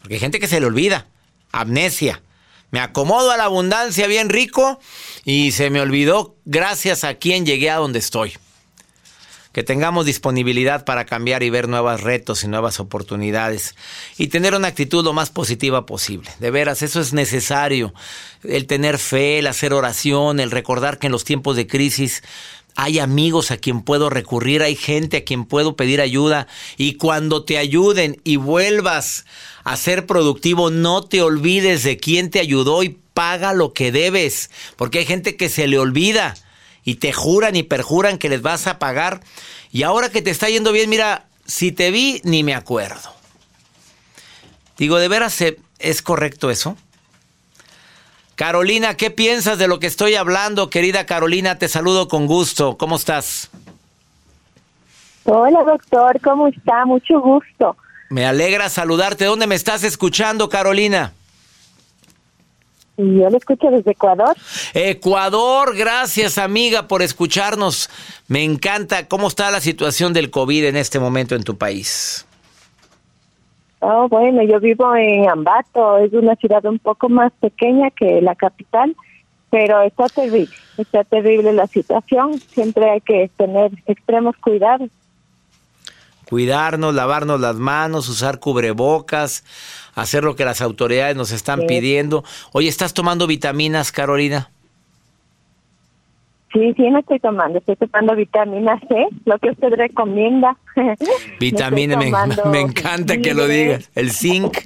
Porque 0.00 0.14
hay 0.14 0.20
gente 0.20 0.40
que 0.40 0.48
se 0.48 0.60
le 0.60 0.66
olvida. 0.66 1.06
Amnesia. 1.52 2.22
Me 2.70 2.80
acomodo 2.80 3.30
a 3.30 3.36
la 3.36 3.44
abundancia 3.44 4.06
bien 4.06 4.30
rico 4.30 4.80
y 5.24 5.52
se 5.52 5.68
me 5.68 5.82
olvidó 5.82 6.36
gracias 6.46 7.04
a 7.04 7.14
quién 7.14 7.44
llegué 7.44 7.68
a 7.68 7.76
donde 7.76 7.98
estoy. 7.98 8.32
Que 9.52 9.62
tengamos 9.62 10.06
disponibilidad 10.06 10.86
para 10.86 11.04
cambiar 11.04 11.42
y 11.42 11.50
ver 11.50 11.68
nuevos 11.68 12.00
retos 12.00 12.42
y 12.42 12.48
nuevas 12.48 12.80
oportunidades. 12.80 13.74
Y 14.16 14.28
tener 14.28 14.54
una 14.54 14.68
actitud 14.68 15.04
lo 15.04 15.12
más 15.12 15.28
positiva 15.28 15.84
posible. 15.84 16.30
De 16.40 16.50
veras, 16.50 16.80
eso 16.80 17.02
es 17.02 17.12
necesario. 17.12 17.92
El 18.42 18.66
tener 18.66 18.96
fe, 18.96 19.40
el 19.40 19.46
hacer 19.46 19.74
oración, 19.74 20.40
el 20.40 20.50
recordar 20.50 20.98
que 20.98 21.08
en 21.08 21.12
los 21.12 21.24
tiempos 21.24 21.56
de 21.56 21.66
crisis 21.66 22.22
hay 22.74 22.98
amigos 22.98 23.50
a 23.50 23.56
quien 23.56 23.82
puedo 23.82 24.10
recurrir, 24.10 24.62
hay 24.62 24.76
gente 24.76 25.18
a 25.18 25.24
quien 25.24 25.44
puedo 25.44 25.76
pedir 25.76 26.00
ayuda. 26.00 26.46
Y 26.76 26.94
cuando 26.94 27.44
te 27.44 27.58
ayuden 27.58 28.20
y 28.24 28.36
vuelvas 28.36 29.26
a 29.64 29.76
ser 29.76 30.06
productivo, 30.06 30.70
no 30.70 31.02
te 31.02 31.22
olvides 31.22 31.82
de 31.82 31.98
quién 31.98 32.30
te 32.30 32.40
ayudó 32.40 32.82
y 32.82 32.98
paga 33.14 33.52
lo 33.52 33.72
que 33.72 33.92
debes. 33.92 34.50
Porque 34.76 35.00
hay 35.00 35.06
gente 35.06 35.36
que 35.36 35.48
se 35.48 35.66
le 35.66 35.78
olvida 35.78 36.34
y 36.84 36.96
te 36.96 37.12
juran 37.12 37.56
y 37.56 37.62
perjuran 37.62 38.18
que 38.18 38.28
les 38.28 38.42
vas 38.42 38.66
a 38.66 38.78
pagar. 38.78 39.20
Y 39.70 39.82
ahora 39.82 40.10
que 40.10 40.22
te 40.22 40.30
está 40.30 40.48
yendo 40.48 40.72
bien, 40.72 40.88
mira, 40.88 41.26
si 41.46 41.72
te 41.72 41.90
vi, 41.90 42.20
ni 42.24 42.42
me 42.42 42.54
acuerdo. 42.54 43.14
Digo, 44.78 44.98
¿de 44.98 45.08
veras 45.08 45.38
es 45.78 46.02
correcto 46.02 46.50
eso? 46.50 46.76
Carolina, 48.34 48.96
¿qué 48.96 49.10
piensas 49.10 49.58
de 49.58 49.68
lo 49.68 49.78
que 49.78 49.86
estoy 49.86 50.14
hablando? 50.14 50.70
Querida 50.70 51.06
Carolina, 51.06 51.58
te 51.58 51.68
saludo 51.68 52.08
con 52.08 52.26
gusto. 52.26 52.76
¿Cómo 52.78 52.96
estás? 52.96 53.50
Hola, 55.24 55.62
doctor, 55.64 56.20
¿cómo 56.20 56.48
está? 56.48 56.84
Mucho 56.84 57.20
gusto. 57.20 57.76
Me 58.10 58.26
alegra 58.26 58.68
saludarte. 58.68 59.24
¿Dónde 59.24 59.46
me 59.46 59.54
estás 59.54 59.84
escuchando, 59.84 60.48
Carolina? 60.48 61.12
Yo 62.96 63.30
lo 63.30 63.36
escucho 63.36 63.70
desde 63.70 63.92
Ecuador. 63.92 64.36
Ecuador, 64.74 65.74
gracias 65.76 66.36
amiga 66.38 66.88
por 66.88 67.02
escucharnos. 67.02 67.88
Me 68.28 68.44
encanta 68.44 69.08
cómo 69.08 69.28
está 69.28 69.50
la 69.50 69.60
situación 69.60 70.12
del 70.12 70.30
COVID 70.30 70.66
en 70.66 70.76
este 70.76 70.98
momento 70.98 71.34
en 71.34 71.42
tu 71.42 71.56
país. 71.56 72.26
Oh, 73.84 74.08
bueno, 74.08 74.44
yo 74.44 74.60
vivo 74.60 74.94
en 74.94 75.28
Ambato, 75.28 75.98
es 75.98 76.12
una 76.12 76.36
ciudad 76.36 76.64
un 76.66 76.78
poco 76.78 77.08
más 77.08 77.32
pequeña 77.40 77.90
que 77.90 78.22
la 78.22 78.36
capital, 78.36 78.94
pero 79.50 79.82
está 79.82 80.06
terrible, 80.06 80.54
está 80.78 81.02
terrible 81.02 81.52
la 81.52 81.66
situación, 81.66 82.38
siempre 82.38 82.88
hay 82.88 83.00
que 83.00 83.28
tener 83.36 83.72
extremos 83.86 84.36
cuidados. 84.36 84.88
Cuidarnos, 86.30 86.94
lavarnos 86.94 87.40
las 87.40 87.56
manos, 87.56 88.08
usar 88.08 88.38
cubrebocas, 88.38 89.42
hacer 89.96 90.22
lo 90.22 90.36
que 90.36 90.44
las 90.44 90.60
autoridades 90.60 91.16
nos 91.16 91.32
están 91.32 91.66
pidiendo. 91.66 92.22
Oye, 92.52 92.68
¿estás 92.68 92.94
tomando 92.94 93.26
vitaminas, 93.26 93.90
Carolina? 93.90 94.51
Sí, 96.52 96.74
sí, 96.76 96.82
me 96.90 97.00
estoy 97.00 97.18
tomando. 97.18 97.58
Estoy 97.58 97.76
tomando 97.76 98.14
vitamina 98.14 98.78
C, 98.88 99.06
lo 99.24 99.38
que 99.38 99.50
usted 99.50 99.70
recomienda. 99.70 100.56
Vitamina, 101.40 101.96
me, 101.96 102.12
me, 102.50 102.60
encanta 102.60 103.18
que 103.18 103.32
lo 103.32 103.46
digas. 103.46 103.90
El 103.94 104.10
zinc, 104.10 104.58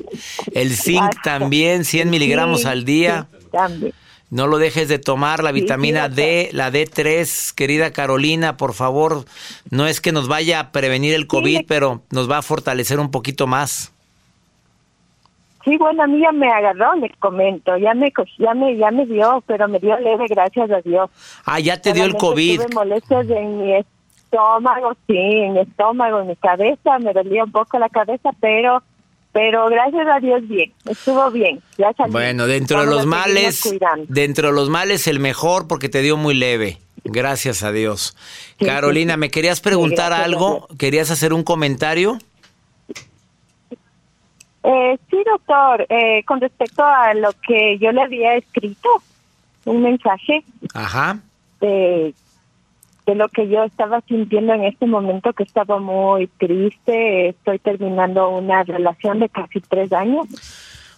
el 0.53 0.71
zinc 0.71 1.23
también, 1.23 1.85
100 1.85 2.11
miligramos 2.11 2.67
al 2.67 2.85
día. 2.85 3.29
también. 3.53 3.93
No 4.29 4.49
lo 4.49 4.59
dejes 4.59 4.89
de 4.89 4.99
tomar, 4.99 5.45
la 5.45 5.53
vitamina 5.53 6.09
D, 6.09 6.49
la 6.53 6.73
D3, 6.73 7.55
querida 7.55 7.93
Carolina, 7.93 8.57
por 8.57 8.75
favor. 8.75 9.25
No 9.71 9.87
es 9.87 10.01
que 10.01 10.11
nos 10.11 10.27
vaya 10.27 10.59
a 10.59 10.73
prevenir 10.73 11.15
el 11.15 11.29
COVID, 11.29 11.61
pero 11.69 12.03
nos 12.11 12.29
va 12.29 12.39
a 12.39 12.43
fortalecer 12.43 12.99
un 12.99 13.13
poquito 13.13 13.47
más. 13.47 13.93
Sí, 15.67 15.77
bueno, 15.79 16.05
a 16.05 16.07
mí 16.07 16.21
ya 16.21 16.31
me 16.31 16.49
agarró, 16.49 16.95
les 16.95 17.11
comento, 17.17 17.77
ya 17.77 17.93
me, 17.93 18.13
ya 18.39 18.55
me, 18.55 18.77
ya 18.77 18.93
me 18.93 19.05
dio, 19.05 19.43
pero 19.49 19.67
me 19.67 19.81
dio 19.81 19.99
leve, 19.99 20.27
gracias 20.29 20.71
a 20.71 20.81
Dios. 20.81 21.11
Ah, 21.45 21.59
ya 21.59 21.81
te 21.81 21.93
dio 21.93 22.05
el 22.05 22.15
COVID. 22.15 22.61
Tuve 22.61 22.73
molestias 22.73 23.29
en 23.31 23.59
mi 23.61 23.75
estómago, 23.75 24.93
sí, 25.09 25.17
en 25.17 25.55
mi 25.55 25.61
estómago, 25.61 26.21
en 26.21 26.29
mi 26.29 26.37
cabeza, 26.37 27.01
me 27.01 27.13
dolía 27.13 27.43
un 27.43 27.51
poco 27.51 27.81
la 27.81 27.89
cabeza, 27.89 28.31
pero, 28.41 28.81
pero 29.33 29.67
gracias 29.69 30.07
a 30.07 30.21
Dios 30.21 30.47
bien, 30.47 30.73
estuvo 30.89 31.33
bien, 31.33 31.61
ya 31.77 31.93
salí. 31.95 32.13
Bueno, 32.13 32.47
dentro 32.47 32.83
de 32.83 32.87
los 32.87 33.05
males, 33.05 33.69
dentro 34.07 34.51
de 34.51 34.55
los 34.55 34.71
males 34.71 35.09
el 35.09 35.19
mejor 35.19 35.67
porque 35.67 35.89
te 35.89 36.01
dio 36.01 36.17
muy 36.17 36.35
leve. 36.35 36.79
Gracias 37.03 37.65
a 37.65 37.73
Dios. 37.73 38.17
Carolina, 38.59 39.17
¿me 39.17 39.31
querías 39.31 39.61
preguntar 39.61 40.13
algo? 40.13 40.69
¿Querías 40.79 41.11
hacer 41.11 41.33
un 41.33 41.43
comentario? 41.43 42.19
Eh, 44.69 44.99
sí, 45.09 45.17
doctor, 45.25 45.87
eh, 45.89 46.25
con 46.25 46.41
respecto 46.41 46.85
a 46.85 47.15
lo 47.15 47.31
que 47.47 47.79
yo 47.79 47.93
le 47.93 48.03
había 48.03 48.35
escrito, 48.35 48.89
un 49.65 49.83
mensaje 49.83 50.43
Ajá. 50.75 51.21
de, 51.61 52.13
de 53.07 53.15
lo 53.15 53.29
que 53.29 53.49
yo 53.49 53.63
estaba 53.63 54.01
sintiendo 54.09 54.55
en 54.55 54.65
este 54.65 54.87
momento, 54.87 55.33
que 55.33 55.45
estaba 55.45 55.79
muy 55.79 56.27
triste, 56.27 57.29
estoy 57.29 57.61
terminando 57.61 58.29
una 58.29 58.65
relación 58.65 59.21
de 59.21 59.29
casi 59.29 59.61
tres 59.61 59.93
años. 59.93 60.27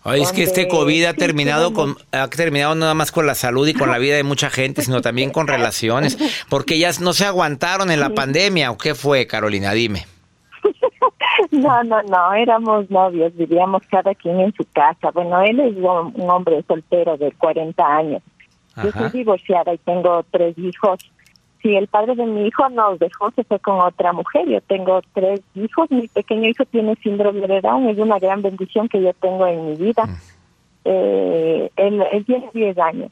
Ay, 0.02 0.22
es 0.22 0.32
que 0.32 0.44
este 0.44 0.66
COVID 0.68 1.04
ha 1.04 1.12
terminado 1.12 1.74
con 1.74 1.96
ha 2.12 2.28
terminado 2.28 2.74
nada 2.74 2.94
más 2.94 3.12
con 3.12 3.26
la 3.26 3.34
salud 3.34 3.68
y 3.68 3.74
con 3.74 3.90
la 3.90 3.98
vida 3.98 4.16
de 4.16 4.22
mucha 4.22 4.48
gente, 4.48 4.80
sino 4.80 5.02
también 5.02 5.28
con 5.28 5.46
relaciones, 5.46 6.16
porque 6.48 6.76
ellas 6.76 7.00
no 7.00 7.12
se 7.12 7.26
aguantaron 7.26 7.90
en 7.90 8.00
la 8.00 8.10
pandemia, 8.10 8.70
¿o 8.70 8.78
qué 8.78 8.94
fue, 8.94 9.26
Carolina? 9.26 9.72
Dime. 9.72 10.06
No, 11.52 11.82
no, 11.84 12.02
no, 12.02 12.34
éramos 12.34 12.90
novios, 12.90 13.34
vivíamos 13.36 13.82
cada 13.90 14.14
quien 14.14 14.40
en 14.40 14.52
su 14.54 14.64
casa. 14.72 15.10
Bueno, 15.12 15.40
él 15.42 15.60
es 15.60 15.76
un 15.76 16.30
hombre 16.30 16.62
soltero 16.66 17.16
de 17.16 17.30
40 17.32 17.84
años. 17.84 18.22
Yo 18.82 18.90
soy 18.92 19.10
divorciada 19.10 19.72
y 19.72 19.78
tengo 19.78 20.24
tres 20.30 20.56
hijos. 20.58 20.98
Si 21.62 21.74
el 21.74 21.88
padre 21.88 22.14
de 22.14 22.26
mi 22.26 22.46
hijo 22.46 22.68
nos 22.68 22.98
dejó, 22.98 23.30
se 23.32 23.44
fue 23.44 23.58
con 23.58 23.80
otra 23.80 24.12
mujer. 24.12 24.48
Yo 24.48 24.60
tengo 24.62 25.00
tres 25.12 25.40
hijos. 25.54 25.90
Mi 25.90 26.06
pequeño 26.08 26.48
hijo 26.48 26.64
tiene 26.66 26.94
síndrome 26.96 27.46
de 27.46 27.60
Down. 27.60 27.88
Es 27.88 27.98
una 27.98 28.18
gran 28.18 28.42
bendición 28.42 28.88
que 28.88 29.02
yo 29.02 29.12
tengo 29.14 29.46
en 29.46 29.70
mi 29.70 29.76
vida. 29.76 30.08
Eh, 30.84 31.70
él, 31.76 32.04
él 32.12 32.24
tiene 32.24 32.50
10 32.52 32.78
años 32.78 33.10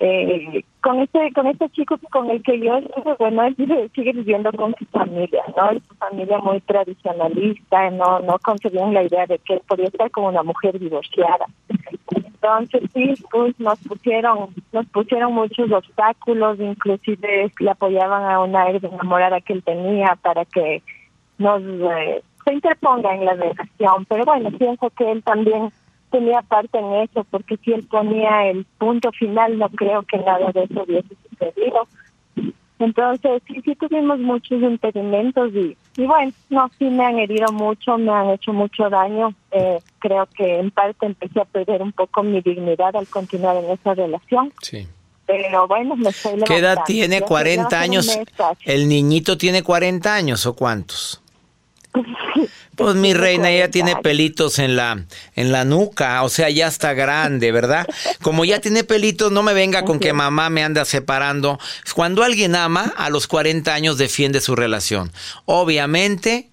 eh, 0.00 0.64
con 0.80 1.00
este 1.00 1.32
con 1.32 1.48
este 1.48 1.68
chico 1.70 1.98
con 2.10 2.30
el 2.30 2.40
que 2.44 2.60
yo 2.60 2.78
bueno 3.18 3.42
él 3.42 3.56
sigue 3.94 4.12
viviendo 4.12 4.52
con 4.52 4.72
su 4.78 4.84
familia 4.86 5.42
no 5.56 5.72
su 5.72 5.94
familia 5.96 6.38
muy 6.38 6.60
tradicionalista 6.60 7.90
no 7.90 8.20
no 8.20 8.38
concebían 8.38 8.94
la 8.94 9.02
idea 9.02 9.26
de 9.26 9.38
que 9.40 9.54
él 9.54 9.62
podía 9.66 9.86
estar 9.86 10.08
con 10.12 10.26
una 10.26 10.44
mujer 10.44 10.78
divorciada. 10.78 11.46
Entonces 12.14 12.82
sí 12.94 13.14
pues 13.32 13.58
nos 13.58 13.78
pusieron 13.80 14.54
nos 14.72 14.86
pusieron 14.86 15.32
muchos 15.34 15.70
obstáculos 15.72 16.60
inclusive 16.60 17.52
le 17.58 17.70
apoyaban 17.70 18.22
a 18.30 18.40
una 18.40 18.70
ex 18.70 18.84
enamorada 18.84 19.40
que 19.40 19.54
él 19.54 19.64
tenía 19.64 20.16
para 20.22 20.44
que 20.44 20.80
nos 21.38 21.60
eh, 21.60 22.22
se 22.44 22.52
interponga 22.52 23.16
en 23.16 23.24
la 23.24 23.34
relación 23.34 24.04
pero 24.08 24.24
bueno 24.24 24.52
pienso 24.52 24.90
que 24.90 25.10
él 25.10 25.24
también 25.24 25.72
tenía 26.10 26.42
parte 26.42 26.78
en 26.78 26.94
eso, 26.94 27.24
porque 27.30 27.56
si 27.58 27.72
él 27.72 27.84
ponía 27.84 28.46
el 28.46 28.64
punto 28.78 29.10
final, 29.12 29.58
no 29.58 29.68
creo 29.70 30.02
que 30.02 30.18
nada 30.18 30.50
de 30.52 30.64
eso 30.64 30.82
hubiese 30.82 31.14
sucedido. 31.30 31.86
Entonces, 32.78 33.42
sí, 33.46 33.60
sí 33.64 33.74
tuvimos 33.74 34.20
muchos 34.20 34.62
impedimentos 34.62 35.52
y, 35.52 35.76
y 35.96 36.06
bueno, 36.06 36.32
no, 36.48 36.70
sí 36.78 36.84
me 36.84 37.04
han 37.04 37.18
herido 37.18 37.50
mucho, 37.52 37.98
me 37.98 38.12
han 38.12 38.30
hecho 38.30 38.52
mucho 38.52 38.88
daño. 38.88 39.34
Eh, 39.50 39.80
creo 39.98 40.26
que 40.26 40.60
en 40.60 40.70
parte 40.70 41.06
empecé 41.06 41.40
a 41.40 41.44
perder 41.44 41.82
un 41.82 41.90
poco 41.92 42.22
mi 42.22 42.40
dignidad 42.40 42.94
al 42.94 43.08
continuar 43.08 43.56
en 43.56 43.70
esa 43.70 43.94
relación. 43.94 44.52
Sí. 44.62 44.86
Pero 45.26 45.66
bueno, 45.66 45.96
me 45.96 46.08
estoy 46.08 46.40
¿Qué 46.46 46.56
edad 46.56 46.78
tiene? 46.86 47.20
¿40 47.20 47.72
años? 47.74 48.18
¿El 48.64 48.88
niñito 48.88 49.36
tiene 49.36 49.62
40 49.62 50.14
años 50.14 50.46
o 50.46 50.54
cuántos? 50.54 51.20
Pues 52.76 52.94
mi 52.94 53.12
reina 53.12 53.50
ya 53.50 53.70
tiene 53.70 53.96
pelitos 53.96 54.60
en 54.60 54.76
la 54.76 55.04
en 55.34 55.50
la 55.50 55.64
nuca, 55.64 56.22
o 56.22 56.28
sea, 56.28 56.48
ya 56.48 56.68
está 56.68 56.94
grande, 56.94 57.50
¿verdad? 57.50 57.84
Como 58.22 58.44
ya 58.44 58.60
tiene 58.60 58.84
pelitos, 58.84 59.32
no 59.32 59.42
me 59.42 59.52
venga 59.52 59.84
con 59.84 59.98
que 59.98 60.12
mamá 60.12 60.48
me 60.48 60.62
anda 60.62 60.84
separando. 60.84 61.58
Cuando 61.94 62.22
alguien 62.22 62.54
ama, 62.54 62.94
a 62.96 63.10
los 63.10 63.26
40 63.26 63.74
años 63.74 63.98
defiende 63.98 64.40
su 64.40 64.54
relación. 64.54 65.10
Obviamente 65.44 66.50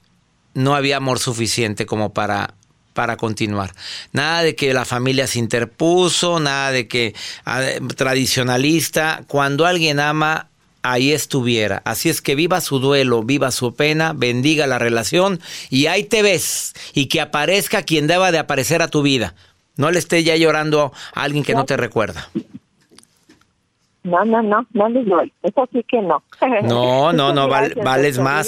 no 0.55 0.75
había 0.75 0.97
amor 0.97 1.19
suficiente 1.19 1.85
como 1.85 2.11
para 2.11 2.55
para 2.93 3.17
continuar. 3.17 3.75
Nada 4.13 4.41
de 4.41 4.55
que 4.55 4.73
la 4.73 4.85
familia 4.85 5.27
se 5.27 5.37
interpuso, 5.37 6.39
nada 6.39 6.71
de 6.71 6.87
que 6.87 7.13
ah, 7.45 7.61
tradicionalista. 7.95 9.25
Cuando 9.27 9.65
alguien 9.65 9.99
ama, 9.99 10.49
ahí 10.91 11.11
estuviera. 11.11 11.81
Así 11.85 12.09
es 12.09 12.21
que 12.21 12.35
viva 12.35 12.61
su 12.61 12.79
duelo, 12.79 13.23
viva 13.23 13.51
su 13.51 13.75
pena, 13.75 14.13
bendiga 14.13 14.67
la 14.67 14.79
relación 14.79 15.39
y 15.69 15.87
ahí 15.87 16.03
te 16.03 16.21
ves 16.21 16.73
y 16.93 17.07
que 17.07 17.21
aparezca 17.21 17.83
quien 17.83 18.07
deba 18.07 18.31
de 18.31 18.39
aparecer 18.39 18.81
a 18.81 18.87
tu 18.87 19.01
vida. 19.01 19.35
No 19.77 19.91
le 19.91 19.99
esté 19.99 20.23
ya 20.23 20.35
llorando 20.35 20.93
a 21.13 21.23
alguien 21.23 21.43
que 21.43 21.53
no 21.53 21.65
te 21.65 21.75
recuerda. 21.77 22.29
No, 24.03 24.23
no, 24.23 24.43
no, 24.43 24.67
no 24.73 24.89
les 24.89 25.05
doy. 25.07 25.33
Eso 25.41 25.67
sí 25.73 25.83
que 25.87 26.01
no. 26.01 26.23
No, 26.63 27.11
no, 27.11 27.33
no, 27.33 27.47
val- 27.47 27.73
Gracias, 27.75 27.83
vales 27.85 28.19
más. 28.19 28.47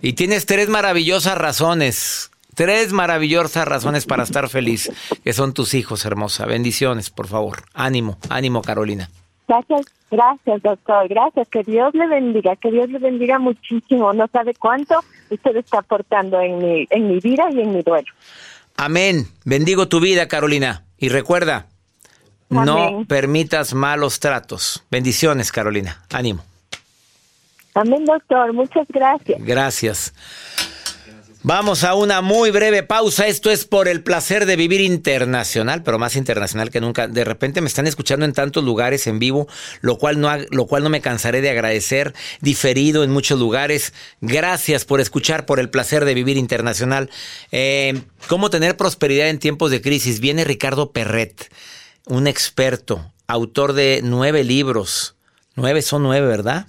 Y 0.00 0.14
tienes 0.14 0.46
tres 0.46 0.68
maravillosas 0.68 1.36
razones. 1.36 2.30
Tres 2.54 2.92
maravillosas 2.92 3.68
razones 3.68 4.04
para 4.06 4.24
estar 4.24 4.48
feliz, 4.48 4.90
que 5.22 5.32
son 5.32 5.52
tus 5.52 5.74
hijos, 5.74 6.04
hermosa. 6.04 6.44
Bendiciones, 6.44 7.08
por 7.10 7.28
favor. 7.28 7.62
Ánimo, 7.72 8.18
ánimo, 8.30 8.62
Carolina. 8.62 9.10
Gracias, 9.48 9.86
gracias, 10.10 10.62
doctor. 10.62 11.08
Gracias. 11.08 11.48
Que 11.48 11.62
Dios 11.64 11.94
le 11.94 12.06
bendiga, 12.06 12.54
que 12.56 12.70
Dios 12.70 12.90
le 12.90 12.98
bendiga 12.98 13.38
muchísimo. 13.38 14.12
No 14.12 14.28
sabe 14.28 14.54
cuánto 14.54 15.02
usted 15.30 15.56
está 15.56 15.78
aportando 15.78 16.38
en 16.40 16.58
mi, 16.58 16.86
en 16.90 17.08
mi 17.08 17.18
vida 17.18 17.48
y 17.50 17.60
en 17.60 17.72
mi 17.72 17.82
duelo. 17.82 18.12
Amén. 18.76 19.26
Bendigo 19.44 19.88
tu 19.88 20.00
vida, 20.00 20.28
Carolina. 20.28 20.84
Y 20.98 21.08
recuerda, 21.08 21.66
no 22.50 23.04
permitas 23.08 23.72
malos 23.74 24.20
tratos. 24.20 24.84
Bendiciones, 24.90 25.50
Carolina. 25.50 26.02
Ánimo. 26.12 26.44
Amén, 27.74 28.04
doctor. 28.04 28.52
Muchas 28.52 28.86
gracias. 28.88 29.42
Gracias. 29.44 30.14
Vamos 31.44 31.84
a 31.84 31.94
una 31.94 32.20
muy 32.20 32.50
breve 32.50 32.82
pausa. 32.82 33.28
Esto 33.28 33.52
es 33.52 33.64
por 33.64 33.86
el 33.86 34.02
placer 34.02 34.44
de 34.44 34.56
vivir 34.56 34.80
internacional, 34.80 35.84
pero 35.84 35.96
más 35.96 36.16
internacional 36.16 36.70
que 36.70 36.80
nunca. 36.80 37.06
De 37.06 37.24
repente 37.24 37.60
me 37.60 37.68
están 37.68 37.86
escuchando 37.86 38.24
en 38.24 38.32
tantos 38.32 38.64
lugares 38.64 39.06
en 39.06 39.20
vivo, 39.20 39.46
lo 39.80 39.98
cual 39.98 40.20
no, 40.20 40.30
lo 40.50 40.66
cual 40.66 40.82
no 40.82 40.90
me 40.90 41.00
cansaré 41.00 41.40
de 41.40 41.50
agradecer. 41.50 42.12
Diferido 42.40 43.04
en 43.04 43.10
muchos 43.10 43.38
lugares. 43.38 43.92
Gracias 44.20 44.84
por 44.84 45.00
escuchar, 45.00 45.46
por 45.46 45.60
el 45.60 45.70
placer 45.70 46.04
de 46.04 46.14
vivir 46.14 46.36
internacional. 46.36 47.08
Eh, 47.52 48.02
¿Cómo 48.26 48.50
tener 48.50 48.76
prosperidad 48.76 49.28
en 49.28 49.38
tiempos 49.38 49.70
de 49.70 49.80
crisis? 49.80 50.18
Viene 50.18 50.42
Ricardo 50.42 50.90
Perret, 50.90 51.52
un 52.06 52.26
experto, 52.26 53.12
autor 53.28 53.74
de 53.74 54.00
nueve 54.02 54.42
libros. 54.42 55.14
Nueve 55.54 55.82
son 55.82 56.02
nueve, 56.02 56.26
¿verdad? 56.26 56.66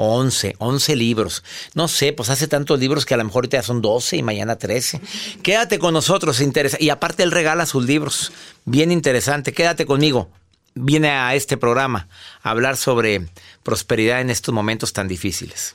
11, 0.00 0.54
11 0.58 0.96
libros. 0.96 1.42
No 1.74 1.88
sé, 1.88 2.12
pues 2.12 2.30
hace 2.30 2.46
tantos 2.46 2.78
libros 2.78 3.04
que 3.04 3.14
a 3.14 3.16
lo 3.16 3.24
mejor 3.24 3.40
ahorita 3.40 3.56
ya 3.56 3.62
son 3.64 3.82
12 3.82 4.16
y 4.16 4.22
mañana 4.22 4.56
13. 4.56 5.00
Quédate 5.42 5.80
con 5.80 5.92
nosotros, 5.92 6.40
interesa. 6.40 6.76
Y 6.80 6.90
aparte 6.90 7.24
él 7.24 7.32
regala 7.32 7.66
sus 7.66 7.84
libros. 7.84 8.32
Bien 8.64 8.92
interesante. 8.92 9.52
Quédate 9.52 9.86
conmigo. 9.86 10.30
Viene 10.74 11.10
a 11.10 11.34
este 11.34 11.56
programa 11.56 12.06
a 12.42 12.50
hablar 12.50 12.76
sobre 12.76 13.26
prosperidad 13.64 14.20
en 14.20 14.30
estos 14.30 14.54
momentos 14.54 14.92
tan 14.92 15.08
difíciles. 15.08 15.74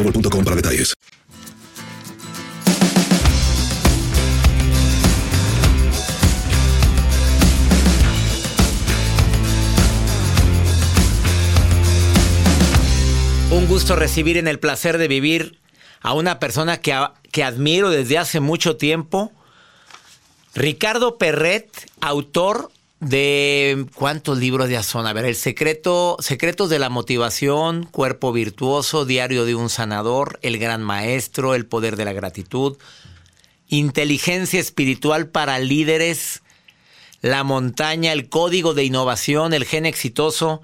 Un 13.51 13.67
gusto 13.67 13.95
recibir 13.95 14.37
en 14.37 14.47
el 14.47 14.59
placer 14.59 14.97
de 14.97 15.07
vivir 15.07 15.59
a 16.01 16.13
una 16.13 16.39
persona 16.39 16.77
que, 16.77 16.97
que 17.31 17.43
admiro 17.43 17.89
desde 17.91 18.17
hace 18.17 18.39
mucho 18.39 18.77
tiempo. 18.77 19.31
Ricardo 20.55 21.17
Perret, 21.17 21.69
autor 21.99 22.71
de 23.01 23.87
¿cuántos 23.95 24.37
libros 24.37 24.69
ya 24.69 24.83
son? 24.83 25.07
A 25.07 25.13
ver, 25.13 25.25
El 25.25 25.35
secreto, 25.35 26.17
Secretos 26.19 26.69
de 26.69 26.79
la 26.79 26.89
motivación, 26.89 27.83
Cuerpo 27.83 28.31
virtuoso, 28.31 29.05
Diario 29.05 29.43
de 29.43 29.55
un 29.55 29.69
sanador, 29.69 30.39
El 30.43 30.59
gran 30.59 30.83
maestro, 30.83 31.55
El 31.55 31.65
poder 31.65 31.97
de 31.97 32.05
la 32.05 32.13
gratitud, 32.13 32.77
Inteligencia 33.67 34.59
espiritual 34.59 35.29
para 35.29 35.57
líderes, 35.57 36.43
La 37.21 37.43
montaña, 37.43 38.13
El 38.13 38.29
código 38.29 38.75
de 38.75 38.83
innovación, 38.83 39.53
El 39.53 39.65
gen 39.65 39.87
exitoso, 39.87 40.61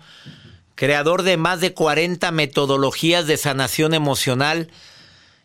creador 0.76 1.23
de 1.23 1.38
más 1.38 1.60
de 1.60 1.73
40 1.73 2.30
metodologías 2.32 3.26
de 3.26 3.38
sanación 3.38 3.95
emocional. 3.95 4.69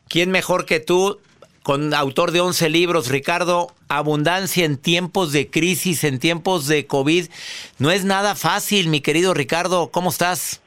¿Quién 0.08 0.30
mejor 0.30 0.66
que 0.66 0.78
tú? 0.78 1.20
Con 1.62 1.94
autor 1.94 2.32
de 2.32 2.40
11 2.40 2.70
libros, 2.70 3.08
Ricardo, 3.08 3.68
abundancia 3.88 4.64
en 4.64 4.76
tiempos 4.76 5.32
de 5.32 5.48
crisis, 5.48 6.02
en 6.02 6.18
tiempos 6.18 6.66
de 6.66 6.86
COVID. 6.86 7.26
No 7.78 7.90
es 7.90 8.04
nada 8.04 8.34
fácil, 8.34 8.88
mi 8.88 9.00
querido 9.00 9.32
Ricardo. 9.32 9.90
¿Cómo 9.92 10.10
estás? 10.10 10.60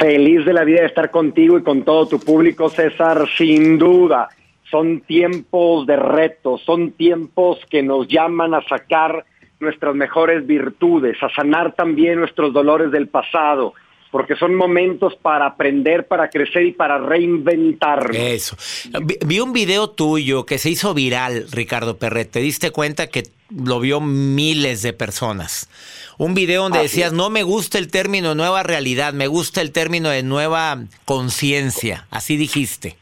Feliz 0.00 0.44
de 0.44 0.52
la 0.52 0.64
vida 0.64 0.80
de 0.80 0.86
estar 0.86 1.12
contigo 1.12 1.58
y 1.58 1.62
con 1.62 1.84
todo 1.84 2.06
tu 2.08 2.18
público, 2.18 2.68
César, 2.68 3.28
sin 3.38 3.78
duda. 3.78 4.28
Son 4.68 5.00
tiempos 5.02 5.86
de 5.86 5.94
retos, 5.94 6.60
son 6.62 6.90
tiempos 6.92 7.58
que 7.70 7.84
nos 7.84 8.08
llaman 8.08 8.52
a 8.54 8.62
sacar 8.68 9.24
nuestras 9.60 9.94
mejores 9.94 10.44
virtudes, 10.46 11.16
a 11.22 11.30
sanar 11.30 11.74
también 11.74 12.18
nuestros 12.18 12.52
dolores 12.52 12.90
del 12.90 13.08
pasado, 13.08 13.74
porque 14.16 14.34
son 14.34 14.54
momentos 14.54 15.14
para 15.20 15.44
aprender, 15.44 16.06
para 16.06 16.30
crecer 16.30 16.64
y 16.64 16.72
para 16.72 16.96
reinventarnos. 16.96 18.16
Eso. 18.16 18.56
Vi, 19.02 19.18
vi 19.26 19.40
un 19.40 19.52
video 19.52 19.90
tuyo 19.90 20.46
que 20.46 20.56
se 20.56 20.70
hizo 20.70 20.94
viral, 20.94 21.44
Ricardo 21.52 21.98
Perret. 21.98 22.30
Te 22.30 22.40
diste 22.40 22.70
cuenta 22.70 23.08
que 23.08 23.24
lo 23.54 23.78
vio 23.78 24.00
miles 24.00 24.80
de 24.80 24.94
personas. 24.94 25.68
Un 26.16 26.32
video 26.32 26.62
donde 26.62 26.78
Así 26.78 26.86
decías, 26.88 27.08
es. 27.08 27.12
no 27.12 27.28
me 27.28 27.42
gusta 27.42 27.76
el 27.76 27.90
término 27.90 28.34
nueva 28.34 28.62
realidad, 28.62 29.12
me 29.12 29.26
gusta 29.26 29.60
el 29.60 29.70
término 29.70 30.08
de 30.08 30.22
nueva 30.22 30.78
conciencia. 31.04 32.06
Así 32.10 32.38
dijiste. 32.38 32.96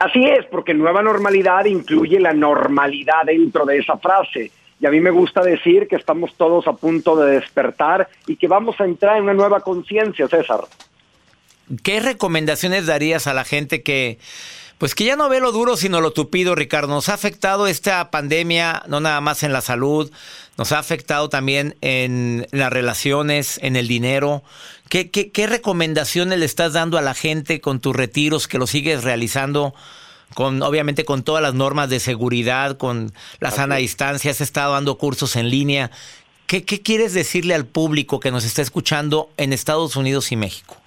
Así 0.00 0.24
es, 0.24 0.44
porque 0.46 0.74
nueva 0.74 1.04
normalidad 1.04 1.66
incluye 1.66 2.18
la 2.18 2.32
normalidad 2.32 3.26
dentro 3.26 3.64
de 3.64 3.78
esa 3.78 3.96
frase. 3.96 4.50
Y 4.82 4.86
a 4.86 4.90
mí 4.90 5.00
me 5.00 5.12
gusta 5.12 5.42
decir 5.42 5.86
que 5.86 5.94
estamos 5.94 6.34
todos 6.36 6.66
a 6.66 6.72
punto 6.72 7.14
de 7.14 7.38
despertar 7.38 8.08
y 8.26 8.34
que 8.34 8.48
vamos 8.48 8.80
a 8.80 8.84
entrar 8.84 9.16
en 9.16 9.22
una 9.22 9.32
nueva 9.32 9.60
conciencia, 9.60 10.26
César. 10.26 10.62
¿Qué 11.84 12.00
recomendaciones 12.00 12.86
darías 12.86 13.28
a 13.28 13.32
la 13.32 13.44
gente 13.44 13.84
que, 13.84 14.18
pues 14.78 14.96
que 14.96 15.04
ya 15.04 15.14
no 15.14 15.28
ve 15.28 15.38
lo 15.38 15.52
duro 15.52 15.76
sino 15.76 16.00
lo 16.00 16.12
tupido, 16.12 16.56
Ricardo? 16.56 16.88
Nos 16.88 17.08
ha 17.10 17.14
afectado 17.14 17.68
esta 17.68 18.10
pandemia 18.10 18.82
no 18.88 18.98
nada 18.98 19.20
más 19.20 19.44
en 19.44 19.52
la 19.52 19.60
salud, 19.60 20.10
nos 20.58 20.72
ha 20.72 20.80
afectado 20.80 21.28
también 21.28 21.76
en 21.80 22.48
las 22.50 22.72
relaciones, 22.72 23.60
en 23.62 23.76
el 23.76 23.86
dinero. 23.86 24.42
¿Qué, 24.88 25.12
qué, 25.12 25.30
qué 25.30 25.46
recomendaciones 25.46 26.40
le 26.40 26.44
estás 26.44 26.72
dando 26.72 26.98
a 26.98 27.02
la 27.02 27.14
gente 27.14 27.60
con 27.60 27.78
tus 27.78 27.94
retiros 27.94 28.48
que 28.48 28.58
lo 28.58 28.66
sigues 28.66 29.04
realizando? 29.04 29.76
Con 30.34 30.62
obviamente 30.62 31.04
con 31.04 31.22
todas 31.22 31.42
las 31.42 31.54
normas 31.54 31.88
de 31.88 32.00
seguridad, 32.00 32.76
con 32.76 33.12
la 33.40 33.50
sana 33.50 33.76
distancia, 33.76 34.30
has 34.30 34.40
estado 34.40 34.74
dando 34.74 34.98
cursos 34.98 35.36
en 35.36 35.50
línea. 35.50 35.90
¿Qué, 36.46 36.64
¿Qué 36.64 36.82
quieres 36.82 37.14
decirle 37.14 37.54
al 37.54 37.66
público 37.66 38.20
que 38.20 38.30
nos 38.30 38.44
está 38.44 38.62
escuchando 38.62 39.30
en 39.36 39.52
Estados 39.52 39.96
Unidos 39.96 40.32
y 40.32 40.36
México? 40.36 40.81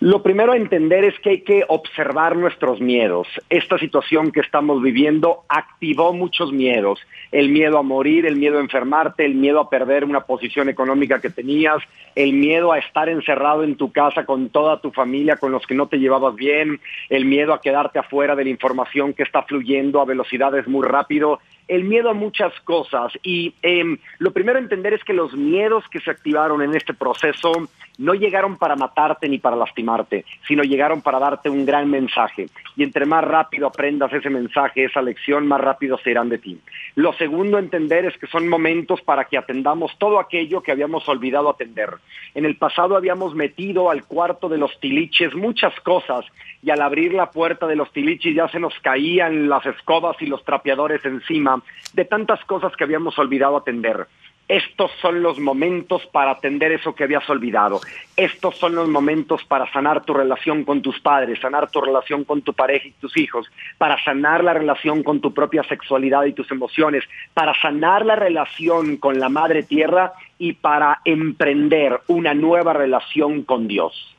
Lo 0.00 0.22
primero 0.22 0.52
a 0.52 0.58
entender 0.58 1.04
es 1.04 1.18
que 1.20 1.30
hay 1.30 1.40
que 1.40 1.64
observar 1.68 2.36
nuestros 2.36 2.82
miedos. 2.82 3.26
Esta 3.48 3.78
situación 3.78 4.30
que 4.30 4.40
estamos 4.40 4.82
viviendo 4.82 5.44
activó 5.48 6.12
muchos 6.12 6.52
miedos. 6.52 7.00
El 7.32 7.48
miedo 7.48 7.78
a 7.78 7.82
morir, 7.82 8.26
el 8.26 8.36
miedo 8.36 8.58
a 8.58 8.60
enfermarte, 8.60 9.24
el 9.24 9.34
miedo 9.34 9.58
a 9.58 9.70
perder 9.70 10.04
una 10.04 10.20
posición 10.20 10.68
económica 10.68 11.22
que 11.22 11.30
tenías, 11.30 11.78
el 12.14 12.34
miedo 12.34 12.72
a 12.72 12.78
estar 12.78 13.08
encerrado 13.08 13.64
en 13.64 13.76
tu 13.76 13.90
casa 13.90 14.26
con 14.26 14.50
toda 14.50 14.82
tu 14.82 14.90
familia, 14.92 15.38
con 15.38 15.50
los 15.50 15.66
que 15.66 15.74
no 15.74 15.86
te 15.88 15.98
llevabas 15.98 16.34
bien, 16.34 16.78
el 17.08 17.24
miedo 17.24 17.54
a 17.54 17.62
quedarte 17.62 17.98
afuera 17.98 18.36
de 18.36 18.44
la 18.44 18.50
información 18.50 19.14
que 19.14 19.22
está 19.22 19.44
fluyendo 19.44 20.02
a 20.02 20.04
velocidades 20.04 20.68
muy 20.68 20.86
rápido 20.86 21.40
el 21.68 21.84
miedo 21.84 22.10
a 22.10 22.14
muchas 22.14 22.52
cosas. 22.60 23.12
Y 23.22 23.54
eh, 23.62 23.84
lo 24.18 24.32
primero 24.32 24.58
entender 24.58 24.94
es 24.94 25.04
que 25.04 25.12
los 25.12 25.34
miedos 25.34 25.84
que 25.90 26.00
se 26.00 26.10
activaron 26.10 26.62
en 26.62 26.74
este 26.74 26.94
proceso 26.94 27.52
no 27.98 28.14
llegaron 28.14 28.56
para 28.56 28.76
matarte 28.76 29.28
ni 29.28 29.38
para 29.38 29.56
lastimarte, 29.56 30.24
sino 30.46 30.62
llegaron 30.62 31.00
para 31.00 31.18
darte 31.18 31.48
un 31.48 31.64
gran 31.64 31.90
mensaje. 31.90 32.48
Y 32.76 32.82
entre 32.82 33.06
más 33.06 33.24
rápido 33.24 33.66
aprendas 33.66 34.12
ese 34.12 34.30
mensaje, 34.30 34.84
esa 34.84 35.00
lección, 35.02 35.46
más 35.46 35.60
rápido 35.60 35.98
se 35.98 36.10
irán 36.10 36.28
de 36.28 36.38
ti. 36.38 36.60
Lo 36.94 37.12
segundo 37.14 37.58
entender 37.58 38.04
es 38.04 38.16
que 38.18 38.26
son 38.26 38.48
momentos 38.48 39.00
para 39.00 39.24
que 39.24 39.38
atendamos 39.38 39.96
todo 39.98 40.18
aquello 40.18 40.62
que 40.62 40.72
habíamos 40.72 41.08
olvidado 41.08 41.48
atender. 41.48 41.90
En 42.34 42.44
el 42.44 42.56
pasado 42.56 42.96
habíamos 42.96 43.34
metido 43.34 43.90
al 43.90 44.04
cuarto 44.04 44.48
de 44.48 44.58
los 44.58 44.78
tiliches 44.80 45.34
muchas 45.34 45.78
cosas 45.80 46.26
y 46.62 46.70
al 46.70 46.82
abrir 46.82 47.14
la 47.14 47.30
puerta 47.30 47.66
de 47.66 47.76
los 47.76 47.92
tiliches 47.92 48.34
ya 48.34 48.48
se 48.48 48.60
nos 48.60 48.74
caían 48.80 49.48
las 49.48 49.64
escobas 49.66 50.16
y 50.20 50.26
los 50.26 50.44
trapeadores 50.44 51.04
encima 51.04 51.55
de 51.92 52.04
tantas 52.04 52.44
cosas 52.44 52.74
que 52.76 52.84
habíamos 52.84 53.18
olvidado 53.18 53.56
atender. 53.56 54.06
Estos 54.48 54.92
son 55.02 55.22
los 55.22 55.40
momentos 55.40 56.06
para 56.06 56.30
atender 56.30 56.70
eso 56.70 56.94
que 56.94 57.02
habías 57.02 57.28
olvidado. 57.28 57.80
Estos 58.16 58.56
son 58.56 58.76
los 58.76 58.88
momentos 58.88 59.42
para 59.44 59.70
sanar 59.72 60.04
tu 60.04 60.14
relación 60.14 60.64
con 60.64 60.82
tus 60.82 61.00
padres, 61.00 61.40
sanar 61.40 61.68
tu 61.68 61.80
relación 61.80 62.22
con 62.22 62.42
tu 62.42 62.52
pareja 62.52 62.86
y 62.86 62.92
tus 62.92 63.16
hijos, 63.16 63.50
para 63.76 64.02
sanar 64.04 64.44
la 64.44 64.54
relación 64.54 65.02
con 65.02 65.20
tu 65.20 65.34
propia 65.34 65.64
sexualidad 65.64 66.24
y 66.26 66.32
tus 66.32 66.48
emociones, 66.52 67.02
para 67.34 67.60
sanar 67.60 68.06
la 68.06 68.14
relación 68.14 68.98
con 68.98 69.18
la 69.18 69.28
Madre 69.28 69.64
Tierra 69.64 70.12
y 70.38 70.52
para 70.52 71.00
emprender 71.04 72.00
una 72.06 72.32
nueva 72.32 72.72
relación 72.72 73.42
con 73.42 73.66
Dios. 73.66 74.15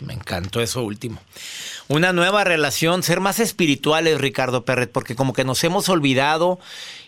Me 0.00 0.14
encantó 0.14 0.60
eso 0.60 0.82
último. 0.82 1.20
Una 1.88 2.12
nueva 2.12 2.44
relación, 2.44 3.02
ser 3.02 3.20
más 3.20 3.40
espirituales, 3.40 4.20
Ricardo 4.20 4.64
Perret, 4.64 4.90
porque 4.92 5.16
como 5.16 5.32
que 5.32 5.44
nos 5.44 5.62
hemos 5.64 5.88
olvidado 5.88 6.58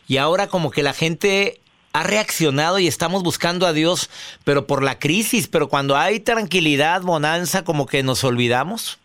y 0.08 0.16
ahora 0.16 0.48
como 0.48 0.70
que 0.70 0.82
la 0.82 0.92
gente 0.92 1.60
ha 1.92 2.02
reaccionado 2.02 2.78
y 2.78 2.86
estamos 2.86 3.22
buscando 3.22 3.66
a 3.66 3.72
Dios, 3.72 4.10
pero 4.44 4.66
por 4.66 4.82
la 4.82 4.98
crisis, 4.98 5.48
pero 5.48 5.68
cuando 5.68 5.96
hay 5.96 6.20
tranquilidad, 6.20 7.00
bonanza, 7.02 7.64
como 7.64 7.86
que 7.86 8.02
nos 8.02 8.22
olvidamos. 8.22 8.98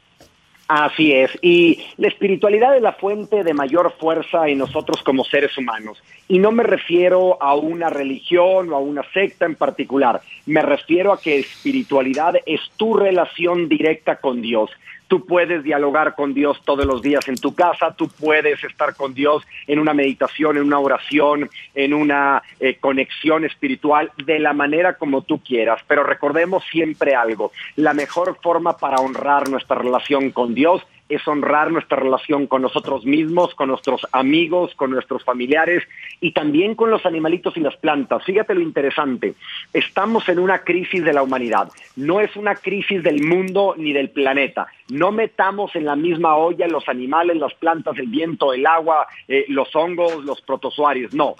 Así 0.73 1.11
es, 1.11 1.37
y 1.41 1.83
la 1.97 2.07
espiritualidad 2.07 2.77
es 2.77 2.81
la 2.81 2.93
fuente 2.93 3.43
de 3.43 3.53
mayor 3.53 3.91
fuerza 3.99 4.47
en 4.47 4.59
nosotros 4.59 5.03
como 5.03 5.25
seres 5.25 5.57
humanos. 5.57 6.01
Y 6.29 6.39
no 6.39 6.53
me 6.53 6.63
refiero 6.63 7.37
a 7.43 7.55
una 7.55 7.89
religión 7.89 8.71
o 8.71 8.77
a 8.77 8.79
una 8.79 9.03
secta 9.11 9.45
en 9.45 9.55
particular, 9.55 10.21
me 10.45 10.61
refiero 10.61 11.11
a 11.11 11.19
que 11.19 11.39
espiritualidad 11.39 12.35
es 12.45 12.61
tu 12.77 12.93
relación 12.93 13.67
directa 13.67 14.21
con 14.21 14.41
Dios. 14.41 14.69
Tú 15.11 15.25
puedes 15.25 15.61
dialogar 15.61 16.15
con 16.15 16.33
Dios 16.33 16.61
todos 16.63 16.85
los 16.85 17.01
días 17.01 17.27
en 17.27 17.35
tu 17.35 17.53
casa, 17.53 17.93
tú 17.97 18.07
puedes 18.07 18.63
estar 18.63 18.95
con 18.95 19.13
Dios 19.13 19.43
en 19.67 19.77
una 19.77 19.93
meditación, 19.93 20.55
en 20.55 20.63
una 20.63 20.79
oración, 20.79 21.49
en 21.75 21.93
una 21.93 22.41
eh, 22.61 22.77
conexión 22.79 23.43
espiritual, 23.43 24.13
de 24.25 24.39
la 24.39 24.53
manera 24.53 24.93
como 24.93 25.23
tú 25.23 25.43
quieras. 25.43 25.81
Pero 25.85 26.03
recordemos 26.03 26.63
siempre 26.71 27.13
algo, 27.13 27.51
la 27.75 27.93
mejor 27.93 28.37
forma 28.41 28.77
para 28.77 29.01
honrar 29.01 29.49
nuestra 29.49 29.75
relación 29.75 30.31
con 30.31 30.55
Dios 30.55 30.81
es 31.11 31.27
honrar 31.27 31.71
nuestra 31.71 31.97
relación 31.97 32.47
con 32.47 32.61
nosotros 32.61 33.05
mismos, 33.05 33.53
con 33.55 33.69
nuestros 33.69 34.07
amigos, 34.11 34.73
con 34.75 34.91
nuestros 34.91 35.23
familiares 35.23 35.83
y 36.19 36.31
también 36.31 36.75
con 36.75 36.89
los 36.89 37.05
animalitos 37.05 37.57
y 37.57 37.59
las 37.59 37.75
plantas. 37.77 38.23
Fíjate 38.23 38.55
lo 38.55 38.61
interesante, 38.61 39.33
estamos 39.73 40.27
en 40.29 40.39
una 40.39 40.59
crisis 40.63 41.03
de 41.03 41.13
la 41.13 41.23
humanidad, 41.23 41.69
no 41.95 42.21
es 42.21 42.35
una 42.35 42.55
crisis 42.55 43.03
del 43.03 43.21
mundo 43.23 43.75
ni 43.77 43.93
del 43.93 44.09
planeta. 44.09 44.67
No 44.89 45.11
metamos 45.11 45.75
en 45.75 45.85
la 45.85 45.95
misma 45.95 46.35
olla 46.35 46.67
los 46.67 46.87
animales, 46.89 47.37
las 47.37 47.53
plantas, 47.53 47.97
el 47.97 48.07
viento, 48.07 48.53
el 48.53 48.65
agua, 48.65 49.07
eh, 49.27 49.45
los 49.47 49.75
hongos, 49.75 50.23
los 50.25 50.41
protozoarios, 50.41 51.13
no. 51.13 51.35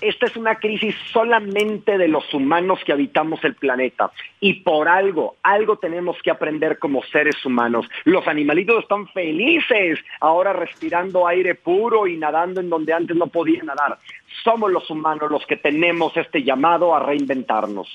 Esta 0.00 0.26
es 0.26 0.36
una 0.36 0.56
crisis 0.56 0.94
solamente 1.12 1.98
de 1.98 2.08
los 2.08 2.32
humanos 2.34 2.80
que 2.84 2.92
habitamos 2.92 3.42
el 3.44 3.54
planeta. 3.54 4.10
Y 4.40 4.60
por 4.60 4.88
algo, 4.88 5.36
algo 5.42 5.78
tenemos 5.78 6.16
que 6.22 6.30
aprender 6.30 6.78
como 6.78 7.02
seres 7.04 7.44
humanos. 7.44 7.86
Los 8.04 8.26
animalitos 8.26 8.82
están 8.82 9.08
felices 9.08 9.98
ahora 10.20 10.52
respirando 10.52 11.26
aire 11.26 11.54
puro 11.54 12.06
y 12.06 12.16
nadando 12.16 12.60
en 12.60 12.70
donde 12.70 12.92
antes 12.92 13.16
no 13.16 13.26
podían 13.28 13.66
nadar. 13.66 13.98
Somos 14.42 14.70
los 14.70 14.88
humanos 14.90 15.30
los 15.30 15.46
que 15.46 15.56
tenemos 15.56 16.16
este 16.16 16.42
llamado 16.42 16.94
a 16.94 17.00
reinventarnos. 17.00 17.88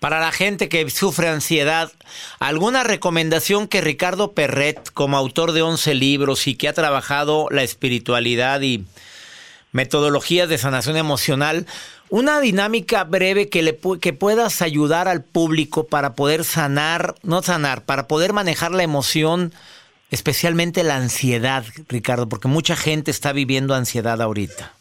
Para 0.00 0.20
la 0.20 0.32
gente 0.32 0.68
que 0.68 0.90
sufre 0.90 1.28
ansiedad, 1.28 1.90
¿alguna 2.38 2.82
recomendación 2.82 3.68
que 3.68 3.80
Ricardo 3.80 4.32
Perret, 4.32 4.90
como 4.92 5.16
autor 5.16 5.52
de 5.52 5.62
11 5.62 5.94
libros 5.94 6.46
y 6.46 6.56
que 6.56 6.68
ha 6.68 6.74
trabajado 6.74 7.48
la 7.50 7.62
espiritualidad 7.62 8.60
y 8.60 8.84
metodologías 9.74 10.48
de 10.48 10.56
sanación 10.56 10.96
emocional, 10.96 11.66
una 12.08 12.40
dinámica 12.40 13.02
breve 13.02 13.48
que, 13.48 13.62
le, 13.62 13.78
que 14.00 14.12
puedas 14.12 14.62
ayudar 14.62 15.08
al 15.08 15.24
público 15.24 15.88
para 15.88 16.14
poder 16.14 16.44
sanar, 16.44 17.16
no 17.24 17.42
sanar, 17.42 17.84
para 17.84 18.06
poder 18.06 18.32
manejar 18.32 18.70
la 18.70 18.84
emoción, 18.84 19.52
especialmente 20.12 20.84
la 20.84 20.94
ansiedad, 20.96 21.64
Ricardo, 21.88 22.28
porque 22.28 22.46
mucha 22.46 22.76
gente 22.76 23.10
está 23.10 23.32
viviendo 23.32 23.74
ansiedad 23.74 24.22
ahorita. 24.22 24.72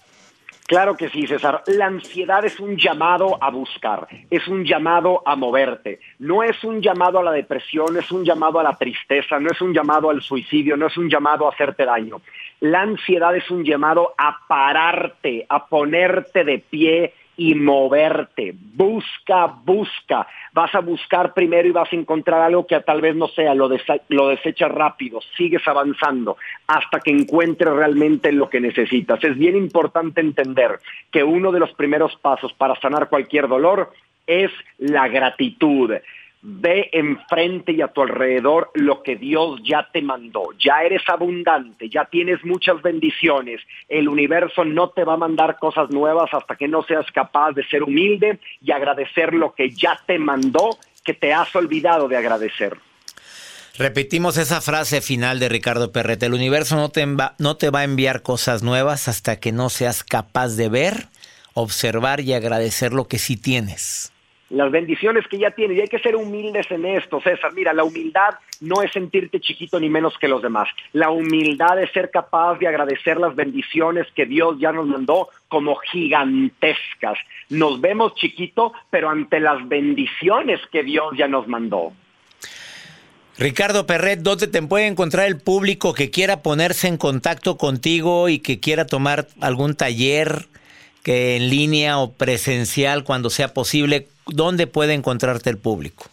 Claro 0.68 0.96
que 0.96 1.10
sí, 1.10 1.28
César. 1.28 1.64
La 1.68 1.88
ansiedad 1.88 2.46
es 2.46 2.60
un 2.60 2.78
llamado 2.78 3.38
a 3.44 3.50
buscar, 3.50 4.08
es 4.30 4.48
un 4.48 4.64
llamado 4.64 5.22
a 5.26 5.36
moverte. 5.36 6.00
No 6.20 6.42
es 6.42 6.64
un 6.64 6.82
llamado 6.82 7.20
a 7.20 7.24
la 7.24 7.32
depresión, 7.32 7.98
es 7.98 8.12
un 8.12 8.24
llamado 8.24 8.60
a 8.60 8.64
la 8.64 8.78
tristeza, 8.78 9.40
no 9.40 9.52
es 9.52 9.60
un 9.60 9.74
llamado 9.74 10.10
al 10.10 10.22
suicidio, 10.22 10.78
no 10.78 10.88
es 10.88 10.98
un 10.98 11.10
llamado 11.10 11.48
a 11.48 11.52
hacerte 11.52 11.84
daño. 11.84 12.22
La 12.64 12.80
ansiedad 12.80 13.36
es 13.36 13.52
un 13.52 13.66
llamado 13.66 14.14
a 14.18 14.38
pararte, 14.48 15.46
a 15.50 15.68
ponerte 15.68 16.46
de 16.46 16.60
pie 16.60 17.14
y 17.36 17.56
moverte. 17.56 18.56
Busca, 18.56 19.48
busca. 19.48 20.26
Vas 20.54 20.74
a 20.74 20.80
buscar 20.80 21.34
primero 21.34 21.68
y 21.68 21.72
vas 21.72 21.92
a 21.92 21.96
encontrar 21.98 22.40
algo 22.40 22.66
que 22.66 22.80
tal 22.80 23.02
vez 23.02 23.18
no 23.18 23.28
sea, 23.28 23.54
lo, 23.54 23.70
lo 24.08 24.30
desechas 24.30 24.72
rápido, 24.72 25.20
sigues 25.36 25.68
avanzando 25.68 26.38
hasta 26.66 27.02
que 27.02 27.12
encuentres 27.12 27.74
realmente 27.74 28.32
lo 28.32 28.50
que 28.50 28.62
necesitas. 28.62 29.22
Es 29.26 29.38
bien 29.38 29.58
importante 29.58 30.22
entender 30.22 30.80
que 31.12 31.22
uno 31.22 31.52
de 31.52 31.60
los 31.60 31.74
primeros 31.74 32.16
pasos 32.16 32.54
para 32.54 32.80
sanar 32.80 33.10
cualquier 33.10 33.50
dolor 33.50 33.92
es 34.26 34.52
la 34.78 35.10
gratitud. 35.10 35.92
Ve 36.46 36.90
enfrente 36.92 37.72
y 37.72 37.82
a 37.82 37.88
tu 37.88 38.02
alrededor 38.02 38.70
lo 38.74 39.02
que 39.02 39.16
Dios 39.16 39.62
ya 39.64 39.90
te 39.94 40.02
mandó. 40.02 40.50
Ya 40.60 40.84
eres 40.84 41.02
abundante, 41.08 41.90
ya 41.90 42.04
tienes 42.06 42.44
muchas 42.44 42.82
bendiciones. 42.82 43.62
El 43.88 44.10
universo 44.10 44.66
no 44.66 44.90
te 44.90 45.06
va 45.06 45.14
a 45.14 45.18
mandar 45.18 45.58
cosas 45.58 45.90
nuevas 45.90 46.30
hasta 46.34 46.58
que 46.58 46.68
no 46.68 46.84
seas 46.84 47.10
capaz 47.12 47.54
de 47.54 47.66
ser 47.68 47.84
humilde 47.84 48.40
y 48.62 48.72
agradecer 48.72 49.34
lo 49.34 49.56
que 49.56 49.70
ya 49.70 49.98
te 50.06 50.20
mandó, 50.20 50.78
que 51.06 51.14
te 51.14 51.34
has 51.34 51.56
olvidado 51.56 52.10
de 52.10 52.18
agradecer. 52.18 52.78
Repetimos 53.76 54.38
esa 54.38 54.62
frase 54.62 55.02
final 55.02 55.40
de 55.40 55.50
Ricardo 55.50 55.92
Perrete. 55.92 56.28
El 56.28 56.36
universo 56.36 56.76
no 56.76 56.90
te, 56.90 57.08
no 57.08 57.58
te 57.58 57.70
va 57.72 57.80
a 57.80 57.84
enviar 57.84 58.22
cosas 58.22 58.62
nuevas 58.62 59.08
hasta 59.08 59.40
que 59.40 59.52
no 59.52 59.70
seas 59.70 60.04
capaz 60.04 60.50
de 60.50 60.70
ver, 60.70 61.08
observar 61.56 62.20
y 62.20 62.34
agradecer 62.34 62.94
lo 62.94 63.08
que 63.08 63.18
sí 63.18 63.36
tienes. 63.36 64.13
Las 64.54 64.72
bendiciones 64.72 65.28
que 65.28 65.40
ya 65.40 65.52
tiene. 65.52 65.74
Y 65.74 65.82
hay 65.82 65.88
que 65.88 66.00
ser 66.00 66.16
humildes 66.16 66.70
en 66.70 66.86
esto, 66.86 67.20
César. 67.22 67.54
Mira, 67.54 67.74
la 67.74 67.84
humildad 67.84 68.36
no 68.62 68.84
es 68.84 68.92
sentirte 68.92 69.40
chiquito 69.40 69.80
ni 69.80 69.90
menos 69.90 70.14
que 70.20 70.28
los 70.28 70.42
demás. 70.42 70.70
La 70.94 71.10
humildad 71.10 71.82
es 71.82 71.92
ser 71.92 72.12
capaz 72.12 72.60
de 72.60 72.68
agradecer 72.68 73.18
las 73.18 73.36
bendiciones 73.36 74.08
que 74.16 74.26
Dios 74.26 74.58
ya 74.60 74.72
nos 74.72 74.86
mandó 74.86 75.30
como 75.48 75.76
gigantescas. 75.76 77.18
Nos 77.50 77.82
vemos 77.82 78.14
chiquito, 78.16 78.74
pero 78.92 79.10
ante 79.10 79.40
las 79.40 79.68
bendiciones 79.68 80.60
que 80.72 80.84
Dios 80.84 81.14
ya 81.18 81.28
nos 81.28 81.48
mandó. 81.48 81.92
Ricardo 83.40 83.88
Perret, 83.88 84.20
¿dónde 84.20 84.46
te 84.46 84.62
puede 84.62 84.86
encontrar 84.86 85.26
el 85.26 85.40
público 85.40 85.96
que 85.96 86.12
quiera 86.12 86.44
ponerse 86.44 86.88
en 86.88 86.98
contacto 86.98 87.58
contigo 87.58 88.30
y 88.30 88.38
que 88.38 88.60
quiera 88.60 88.86
tomar 88.86 89.28
algún 89.42 89.74
taller 89.76 90.46
que 91.02 91.38
en 91.38 91.50
línea 91.50 91.98
o 91.98 92.14
presencial 92.14 93.04
cuando 93.04 93.32
sea 93.32 93.56
posible? 93.56 94.08
¿Dónde 94.28 94.68
puede 94.68 94.94
encontrarte 94.94 95.50
el 95.50 95.58
público? 95.58 96.06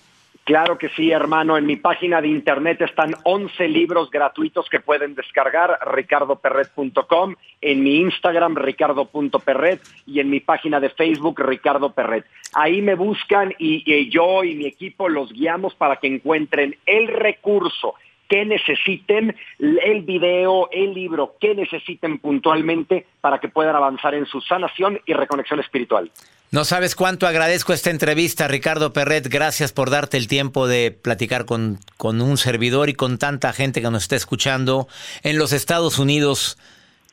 Claro 0.44 0.78
que 0.78 0.88
sí, 0.90 1.12
hermano. 1.12 1.56
En 1.56 1.66
mi 1.66 1.76
página 1.76 2.20
de 2.20 2.28
internet 2.28 2.80
están 2.80 3.14
11 3.22 3.68
libros 3.68 4.10
gratuitos 4.10 4.68
que 4.68 4.80
pueden 4.80 5.14
descargar, 5.14 5.78
ricardoperret.com, 5.94 7.36
en 7.60 7.82
mi 7.84 8.00
Instagram, 8.00 8.56
ricardo.perret, 8.56 9.80
y 10.06 10.18
en 10.18 10.28
mi 10.28 10.40
página 10.40 10.80
de 10.80 10.90
Facebook, 10.90 11.40
Ricardo 11.40 11.92
Perret. 11.92 12.24
Ahí 12.52 12.82
me 12.82 12.96
buscan 12.96 13.54
y, 13.58 13.84
y 13.86 14.10
yo 14.10 14.42
y 14.42 14.56
mi 14.56 14.66
equipo 14.66 15.08
los 15.08 15.32
guiamos 15.32 15.74
para 15.74 15.96
que 15.96 16.08
encuentren 16.08 16.76
el 16.84 17.06
recurso 17.06 17.94
que 18.30 18.44
necesiten, 18.44 19.36
el 19.58 20.02
video, 20.02 20.70
el 20.70 20.94
libro, 20.94 21.34
que 21.40 21.54
necesiten 21.54 22.20
puntualmente 22.20 23.06
para 23.20 23.40
que 23.40 23.48
puedan 23.48 23.74
avanzar 23.74 24.14
en 24.14 24.24
su 24.24 24.40
sanación 24.40 25.00
y 25.04 25.12
reconexión 25.12 25.58
espiritual. 25.58 26.10
No 26.52 26.64
sabes 26.64 26.94
cuánto 26.94 27.26
agradezco 27.26 27.72
esta 27.72 27.90
entrevista, 27.90 28.46
Ricardo 28.46 28.92
Perret. 28.92 29.28
Gracias 29.28 29.72
por 29.72 29.90
darte 29.90 30.16
el 30.16 30.28
tiempo 30.28 30.68
de 30.68 30.92
platicar 30.92 31.44
con, 31.44 31.78
con 31.96 32.20
un 32.20 32.36
servidor 32.38 32.88
y 32.88 32.94
con 32.94 33.18
tanta 33.18 33.52
gente 33.52 33.82
que 33.82 33.90
nos 33.90 34.04
está 34.04 34.16
escuchando 34.16 34.86
en 35.22 35.36
los 35.36 35.52
Estados 35.52 35.98
Unidos, 35.98 36.56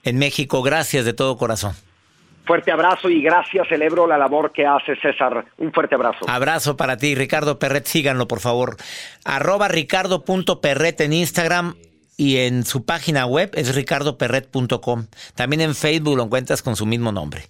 en 0.04 0.20
México. 0.20 0.62
Gracias 0.62 1.04
de 1.04 1.14
todo 1.14 1.38
corazón. 1.38 1.74
Fuerte 2.48 2.72
abrazo 2.72 3.10
y 3.10 3.22
gracias, 3.22 3.68
celebro 3.68 4.08
la 4.08 4.18
labor 4.18 4.54
que 4.54 4.66
hace 4.66 4.96
César. 5.02 5.46
Un 5.58 5.74
fuerte 5.74 5.96
abrazo. 5.96 6.30
Abrazo 6.30 6.78
para 6.78 6.96
ti, 6.96 7.14
Ricardo 7.14 7.60
Perret. 7.60 7.86
Síganlo, 7.86 8.30
por 8.30 8.40
favor. 8.40 8.78
Arroba 9.26 9.68
ricardo.perret 9.68 11.02
en 11.02 11.12
Instagram 11.12 11.76
y 12.16 12.38
en 12.38 12.66
su 12.66 12.86
página 12.86 13.26
web 13.26 13.52
es 13.54 13.76
ricardoperret.com. 13.76 15.08
También 15.36 15.60
en 15.60 15.76
Facebook 15.76 16.16
lo 16.16 16.24
encuentras 16.24 16.62
con 16.62 16.78
su 16.78 16.86
mismo 16.86 17.12
nombre. 17.12 17.50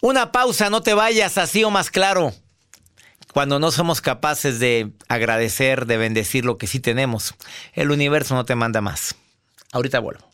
Una 0.00 0.32
pausa, 0.32 0.70
no 0.70 0.80
te 0.80 0.94
vayas 0.94 1.36
así 1.36 1.62
o 1.62 1.70
más 1.70 1.90
claro. 1.90 2.32
Cuando 3.34 3.58
no 3.58 3.70
somos 3.72 4.00
capaces 4.00 4.58
de 4.58 4.92
agradecer, 5.08 5.84
de 5.84 5.98
bendecir 5.98 6.46
lo 6.46 6.56
que 6.56 6.66
sí 6.66 6.80
tenemos, 6.80 7.34
el 7.74 7.90
universo 7.90 8.34
no 8.34 8.46
te 8.46 8.54
manda 8.54 8.80
más. 8.80 9.16
Ahorita 9.72 9.98
vuelvo 9.98 10.33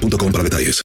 para 0.00 0.44
detalles. 0.44 0.82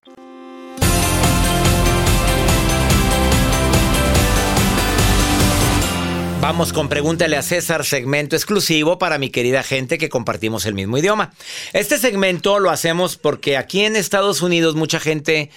Vamos 6.39 6.71
con 6.71 6.87
Pregúntale 6.87 7.35
a 7.35 7.41
César, 7.41 7.83
segmento 7.83 8.35
exclusivo 8.35 8.99
para 8.99 9.17
mi 9.17 9.29
querida 9.29 9.63
gente 9.63 9.97
que 9.97 10.07
compartimos 10.07 10.65
el 10.65 10.75
mismo 10.75 10.97
idioma. 10.97 11.33
Este 11.73 11.97
segmento 11.97 12.59
lo 12.59 12.69
hacemos 12.69 13.17
porque 13.17 13.57
aquí 13.57 13.83
en 13.83 13.95
Estados 13.95 14.41
Unidos 14.41 14.75
mucha 14.75 14.99
gente 14.99 15.49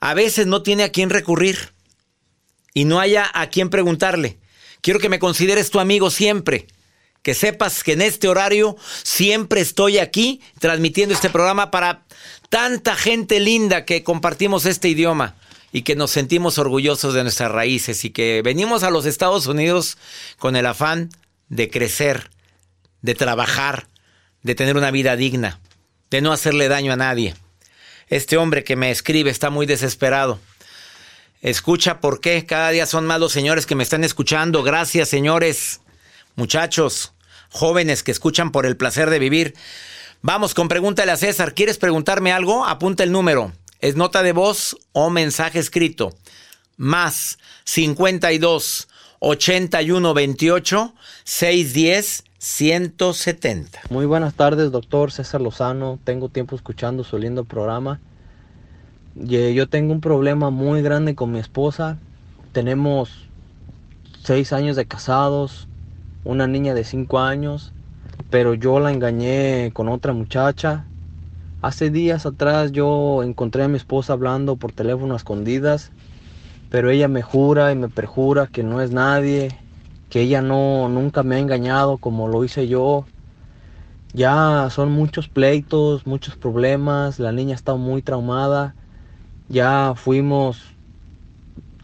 a 0.00 0.14
veces 0.14 0.46
no 0.46 0.62
tiene 0.62 0.84
a 0.84 0.92
quién 0.92 1.10
recurrir 1.10 1.72
y 2.72 2.84
no 2.84 3.00
haya 3.00 3.28
a 3.34 3.50
quién 3.50 3.68
preguntarle. 3.68 4.38
Quiero 4.80 5.00
que 5.00 5.08
me 5.08 5.18
consideres 5.18 5.70
tu 5.70 5.80
amigo 5.80 6.10
siempre. 6.10 6.66
Que 7.22 7.34
sepas 7.34 7.82
que 7.82 7.92
en 7.92 8.00
este 8.00 8.28
horario 8.28 8.76
siempre 9.02 9.60
estoy 9.60 9.98
aquí 9.98 10.40
transmitiendo 10.60 11.14
este 11.14 11.30
programa 11.30 11.70
para 11.70 12.06
tanta 12.48 12.96
gente 12.96 13.40
linda 13.40 13.84
que 13.84 14.02
compartimos 14.02 14.66
este 14.66 14.88
idioma 14.88 15.34
y 15.72 15.82
que 15.82 15.96
nos 15.96 16.10
sentimos 16.10 16.58
orgullosos 16.58 17.14
de 17.14 17.22
nuestras 17.22 17.50
raíces 17.50 18.04
y 18.04 18.10
que 18.10 18.42
venimos 18.42 18.82
a 18.82 18.90
los 18.90 19.06
Estados 19.06 19.46
Unidos 19.46 19.98
con 20.38 20.56
el 20.56 20.66
afán 20.66 21.10
de 21.48 21.70
crecer, 21.70 22.30
de 23.02 23.14
trabajar, 23.14 23.86
de 24.42 24.54
tener 24.54 24.76
una 24.76 24.90
vida 24.90 25.16
digna, 25.16 25.60
de 26.10 26.20
no 26.20 26.32
hacerle 26.32 26.68
daño 26.68 26.92
a 26.92 26.96
nadie. 26.96 27.34
Este 28.08 28.38
hombre 28.38 28.64
que 28.64 28.76
me 28.76 28.90
escribe 28.90 29.30
está 29.30 29.50
muy 29.50 29.66
desesperado. 29.66 30.40
Escucha 31.42 32.00
por 32.00 32.20
qué 32.20 32.46
cada 32.46 32.70
día 32.70 32.86
son 32.86 33.06
más 33.06 33.20
los 33.20 33.32
señores 33.32 33.66
que 33.66 33.74
me 33.74 33.82
están 33.82 34.02
escuchando. 34.02 34.62
Gracias, 34.62 35.08
señores, 35.10 35.80
muchachos, 36.34 37.12
jóvenes 37.50 38.02
que 38.02 38.10
escuchan 38.10 38.50
por 38.50 38.64
el 38.64 38.76
placer 38.76 39.10
de 39.10 39.18
vivir. 39.18 39.54
Vamos 40.20 40.52
con 40.52 40.66
pregúntale 40.66 41.12
a 41.12 41.16
César. 41.16 41.54
¿Quieres 41.54 41.78
preguntarme 41.78 42.32
algo? 42.32 42.66
Apunta 42.66 43.04
el 43.04 43.12
número. 43.12 43.52
Es 43.80 43.94
nota 43.94 44.24
de 44.24 44.32
voz 44.32 44.76
o 44.92 45.10
mensaje 45.10 45.60
escrito. 45.60 46.12
Más 46.76 47.38
52 47.64 48.88
81 49.20 50.14
28 50.14 50.94
610 51.22 52.24
170. 52.38 53.80
Muy 53.90 54.06
buenas 54.06 54.34
tardes, 54.34 54.72
doctor 54.72 55.12
César 55.12 55.40
Lozano. 55.40 56.00
Tengo 56.02 56.28
tiempo 56.28 56.56
escuchando 56.56 57.04
su 57.04 57.16
lindo 57.16 57.44
programa. 57.44 58.00
Yo 59.14 59.68
tengo 59.68 59.92
un 59.92 60.00
problema 60.00 60.50
muy 60.50 60.82
grande 60.82 61.14
con 61.14 61.30
mi 61.30 61.38
esposa. 61.38 61.96
Tenemos 62.52 63.28
seis 64.24 64.52
años 64.52 64.74
de 64.74 64.86
casados, 64.86 65.68
una 66.24 66.48
niña 66.48 66.74
de 66.74 66.82
cinco 66.82 67.20
años, 67.20 67.72
pero 68.30 68.54
yo 68.54 68.80
la 68.80 68.90
engañé 68.92 69.72
con 69.74 69.88
otra 69.88 70.12
muchacha. 70.12 70.90
Hace 71.62 71.90
días 71.90 72.26
atrás 72.26 72.72
yo 72.72 73.22
encontré 73.24 73.64
a 73.64 73.68
mi 73.68 73.76
esposa 73.76 74.12
hablando 74.14 74.56
por 74.56 74.72
teléfono 74.72 75.14
a 75.14 75.16
escondidas, 75.18 75.92
pero 76.70 76.90
ella 76.90 77.08
me 77.08 77.22
jura 77.22 77.72
y 77.72 77.76
me 77.76 77.88
perjura 77.90 78.48
que 78.48 78.62
no 78.64 78.80
es 78.82 78.92
nadie, 78.92 79.58
que 80.10 80.22
ella 80.22 80.42
no 80.42 80.88
nunca 80.88 81.22
me 81.24 81.36
ha 81.36 81.38
engañado 81.40 81.98
como 81.98 82.28
lo 82.28 82.44
hice 82.44 82.68
yo. 82.68 83.08
Ya 84.12 84.68
son 84.70 84.90
muchos 84.92 85.28
pleitos, 85.28 86.06
muchos 86.06 86.36
problemas, 86.36 87.18
la 87.18 87.32
niña 87.32 87.54
está 87.54 87.74
muy 87.74 88.02
traumada. 88.02 88.76
Ya 89.48 89.94
fuimos 89.96 90.78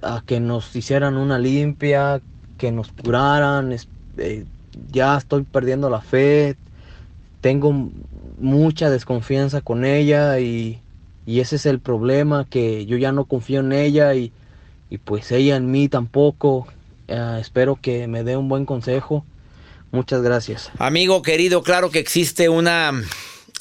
a 0.03 0.23
que 0.27 0.41
nos 0.41 0.75
hicieran 0.77 1.17
una 1.17 1.39
limpia, 1.39 2.23
que 2.57 2.73
nos 2.73 2.93
curaran. 2.93 3.73
eh, 4.17 4.47
ya 4.91 5.17
estoy 5.17 5.43
perdiendo 5.43 5.91
la 5.91 6.01
fe. 6.01 6.57
Tengo 7.41 7.91
mucha 8.39 8.91
desconfianza 8.91 9.61
con 9.61 9.85
ella 9.85 10.39
y, 10.41 10.81
y 11.27 11.41
ese 11.41 11.57
es 11.57 11.67
el 11.67 11.79
problema, 11.79 12.47
que 12.49 12.87
yo 12.87 12.97
ya 12.97 13.13
no 13.13 13.27
confío 13.27 13.61
en 13.61 13.73
ella 13.73 14.15
y, 14.15 14.33
y 14.91 14.99
pues 14.99 15.31
ella 15.33 15.57
en 15.57 15.71
mí 15.71 15.89
tampoco. 15.89 16.67
Eh, 17.09 17.39
espero 17.41 17.79
que 17.81 18.07
me 18.07 18.25
dé 18.25 18.37
un 18.37 18.49
buen 18.49 18.65
consejo. 18.65 19.25
Muchas 19.91 20.23
gracias. 20.23 20.71
Amigo 20.79 21.23
querido, 21.23 21.63
claro 21.63 21.91
que 21.91 22.01
existe 22.01 22.49
una, 22.49 22.93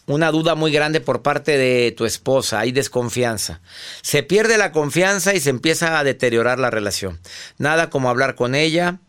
una 0.08 0.32
duda 0.32 0.56
muy 0.56 0.72
grande 0.72 1.00
por 1.00 1.22
parte 1.22 1.58
de 1.58 1.92
tu 1.92 2.06
esposa, 2.06 2.60
hay 2.60 2.72
desconfianza. 2.72 3.62
Se 4.02 4.24
pierde 4.24 4.58
la 4.58 4.72
confianza 4.72 5.34
y 5.34 5.40
se 5.40 5.50
empieza 5.50 6.00
a 6.00 6.04
deteriorar 6.04 6.60
la 6.60 6.72
relación. 6.72 7.20
Nada 7.58 7.90
como 7.90 8.10
hablar 8.10 8.36
con 8.36 8.56
ella, 8.56 9.00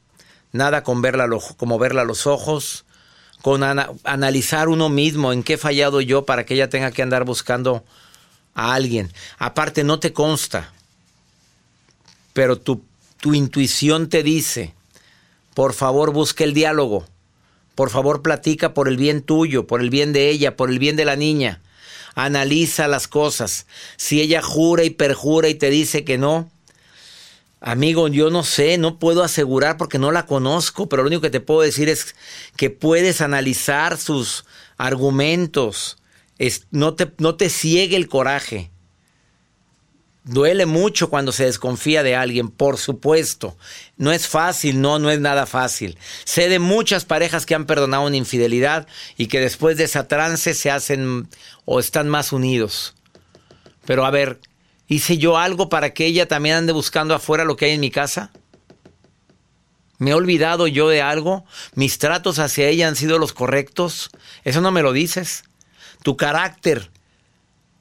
nada 0.54 0.84
con 0.84 1.02
verla 1.02 1.28
como 1.56 1.78
verla 1.78 2.02
a 2.02 2.06
los 2.06 2.26
ojos, 2.26 2.84
con 3.42 3.62
ana- 3.64 3.90
analizar 4.04 4.68
uno 4.68 4.88
mismo 4.88 5.32
en 5.32 5.42
qué 5.42 5.54
he 5.54 5.58
fallado 5.58 6.00
yo 6.00 6.24
para 6.24 6.46
que 6.46 6.54
ella 6.54 6.70
tenga 6.70 6.92
que 6.92 7.02
andar 7.02 7.24
buscando 7.24 7.84
a 8.54 8.72
alguien. 8.72 9.12
Aparte, 9.36 9.82
no 9.82 9.98
te 9.98 10.12
consta, 10.12 10.72
pero 12.32 12.56
tu, 12.56 12.82
tu 13.20 13.34
intuición 13.34 14.08
te 14.08 14.22
dice, 14.22 14.72
por 15.54 15.74
favor 15.74 16.12
busca 16.12 16.44
el 16.44 16.54
diálogo. 16.54 17.06
Por 17.74 17.90
favor, 17.90 18.22
platica 18.22 18.72
por 18.72 18.86
el 18.86 18.96
bien 18.96 19.22
tuyo, 19.22 19.66
por 19.66 19.80
el 19.80 19.90
bien 19.90 20.12
de 20.12 20.30
ella, 20.30 20.56
por 20.56 20.70
el 20.70 20.78
bien 20.78 20.94
de 20.94 21.04
la 21.04 21.16
niña. 21.16 21.60
Analiza 22.14 22.86
las 22.86 23.08
cosas. 23.08 23.66
Si 23.96 24.20
ella 24.20 24.40
jura 24.40 24.84
y 24.84 24.90
perjura 24.90 25.48
y 25.48 25.56
te 25.56 25.70
dice 25.70 26.04
que 26.04 26.16
no, 26.16 26.48
amigo, 27.64 28.08
yo 28.08 28.28
no 28.28 28.44
sé, 28.44 28.76
no 28.76 28.98
puedo 28.98 29.24
asegurar 29.24 29.78
porque 29.78 29.98
no 29.98 30.12
la 30.12 30.26
conozco, 30.26 30.88
pero 30.88 31.02
lo 31.02 31.08
único 31.08 31.22
que 31.22 31.30
te 31.30 31.40
puedo 31.40 31.62
decir 31.62 31.88
es 31.88 32.14
que 32.56 32.68
puedes 32.68 33.22
analizar 33.22 33.96
sus 33.96 34.44
argumentos. 34.76 35.96
No, 36.70 36.94
te, 36.94 37.10
no 37.18 37.36
te 37.36 37.48
ciegue 37.48 37.96
el 37.96 38.08
coraje. 38.08 38.70
Duele 40.24 40.66
mucho 40.66 41.08
cuando 41.08 41.32
se 41.32 41.46
desconfía 41.46 42.02
de 42.02 42.16
alguien, 42.16 42.50
por 42.50 42.76
supuesto. 42.76 43.56
No 43.96 44.12
es 44.12 44.28
fácil, 44.28 44.80
no, 44.80 44.98
no 44.98 45.10
es 45.10 45.20
nada 45.20 45.46
fácil. 45.46 45.98
Sé 46.24 46.50
de 46.50 46.58
muchas 46.58 47.06
parejas 47.06 47.46
que 47.46 47.54
han 47.54 47.66
perdonado 47.66 48.06
una 48.06 48.16
infidelidad 48.16 48.86
y 49.16 49.26
que 49.28 49.40
después 49.40 49.78
de 49.78 49.84
esa 49.84 50.06
trance 50.06 50.52
se 50.52 50.70
hacen 50.70 51.28
o 51.64 51.80
están 51.80 52.08
más 52.10 52.32
unidos. 52.32 52.94
Pero 53.86 54.04
a 54.04 54.10
ver, 54.10 54.40
¿hice 54.88 55.18
yo 55.18 55.38
algo 55.38 55.68
para 55.68 55.94
que 55.94 56.06
ella 56.06 56.26
también 56.28 56.56
ande 56.56 56.72
buscando 56.72 57.14
afuera 57.14 57.44
lo 57.44 57.56
que 57.56 57.66
hay 57.66 57.72
en 57.72 57.80
mi 57.80 57.90
casa? 57.90 58.30
¿Me 59.98 60.10
he 60.10 60.14
olvidado 60.14 60.66
yo 60.66 60.88
de 60.88 61.02
algo? 61.02 61.44
¿Mis 61.74 61.98
tratos 61.98 62.38
hacia 62.38 62.68
ella 62.68 62.88
han 62.88 62.96
sido 62.96 63.18
los 63.18 63.32
correctos? 63.32 64.10
Eso 64.42 64.60
no 64.60 64.70
me 64.70 64.82
lo 64.82 64.92
dices. 64.92 65.44
Tu 66.02 66.16
carácter 66.16 66.90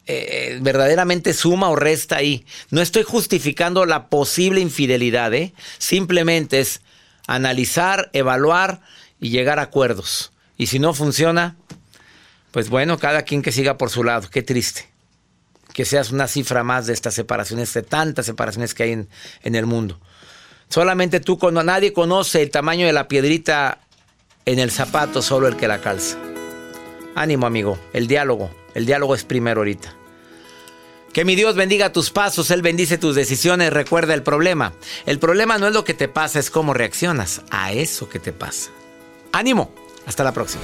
eh, 0.06 0.60
verdaderamente 0.62 1.34
suma 1.34 1.70
o 1.70 1.76
resta 1.76 2.18
ahí. 2.18 2.45
No 2.70 2.82
estoy 2.82 3.04
justificando 3.04 3.86
la 3.86 4.08
posible 4.08 4.60
infidelidad, 4.60 5.34
¿eh? 5.34 5.54
Simplemente 5.78 6.60
es 6.60 6.82
analizar, 7.26 8.10
evaluar 8.14 8.82
y 9.20 9.30
llegar 9.30 9.60
a 9.60 9.64
acuerdos. 9.64 10.32
Y 10.58 10.68
si 10.68 10.80
no 10.80 10.93
funciona, 10.93 11.56
pues 12.51 12.70
bueno, 12.70 12.99
cada 12.99 13.24
quien 13.24 13.41
que 13.41 13.51
siga 13.51 13.78
por 13.78 13.89
su 13.89 14.04
lado. 14.04 14.30
Qué 14.30 14.43
triste. 14.43 14.93
Que 15.74 15.86
seas 15.86 16.11
una 16.11 16.28
cifra 16.28 16.63
más 16.63 16.86
de 16.86 16.93
estas 16.93 17.13
separaciones, 17.13 17.74
de 17.74 17.82
tantas 17.82 18.26
separaciones 18.26 18.74
que 18.74 18.84
hay 18.84 18.91
en, 18.91 19.09
en 19.41 19.55
el 19.55 19.65
mundo. 19.65 19.99
Solamente 20.69 21.19
tú, 21.19 21.38
cuando 21.38 21.63
nadie 21.63 21.93
conoce 21.93 22.41
el 22.41 22.51
tamaño 22.51 22.86
de 22.86 22.93
la 22.93 23.07
piedrita 23.07 23.80
en 24.45 24.59
el 24.59 24.71
zapato, 24.71 25.21
solo 25.21 25.47
el 25.47 25.55
que 25.55 25.67
la 25.67 25.82
calza. 25.82 26.17
Ánimo, 27.15 27.45
amigo. 27.45 27.78
El 27.93 28.07
diálogo. 28.07 28.49
El 28.74 28.86
diálogo 28.86 29.15
es 29.15 29.24
primero 29.24 29.61
ahorita. 29.61 29.93
Que 31.13 31.26
mi 31.26 31.36
Dios 31.36 31.55
bendiga 31.55 31.91
tus 31.91 32.09
pasos, 32.09 32.49
Él 32.49 32.63
bendice 32.63 32.97
tus 32.97 33.15
decisiones. 33.15 33.71
Recuerda 33.71 34.15
el 34.15 34.24
problema. 34.24 34.74
El 35.05 35.19
problema 35.19 35.59
no 35.59 35.67
es 35.67 35.74
lo 35.74 35.84
que 35.84 35.93
te 35.93 36.07
pasa, 36.07 36.39
es 36.39 36.49
cómo 36.49 36.74
reaccionas 36.74 37.41
a 37.51 37.71
eso 37.71 38.09
que 38.09 38.19
te 38.19 38.34
pasa. 38.34 38.71
Ánimo. 39.32 39.71
Hasta 40.07 40.24
la 40.24 40.34
próxima. 40.34 40.63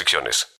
restricciones. 0.01 0.60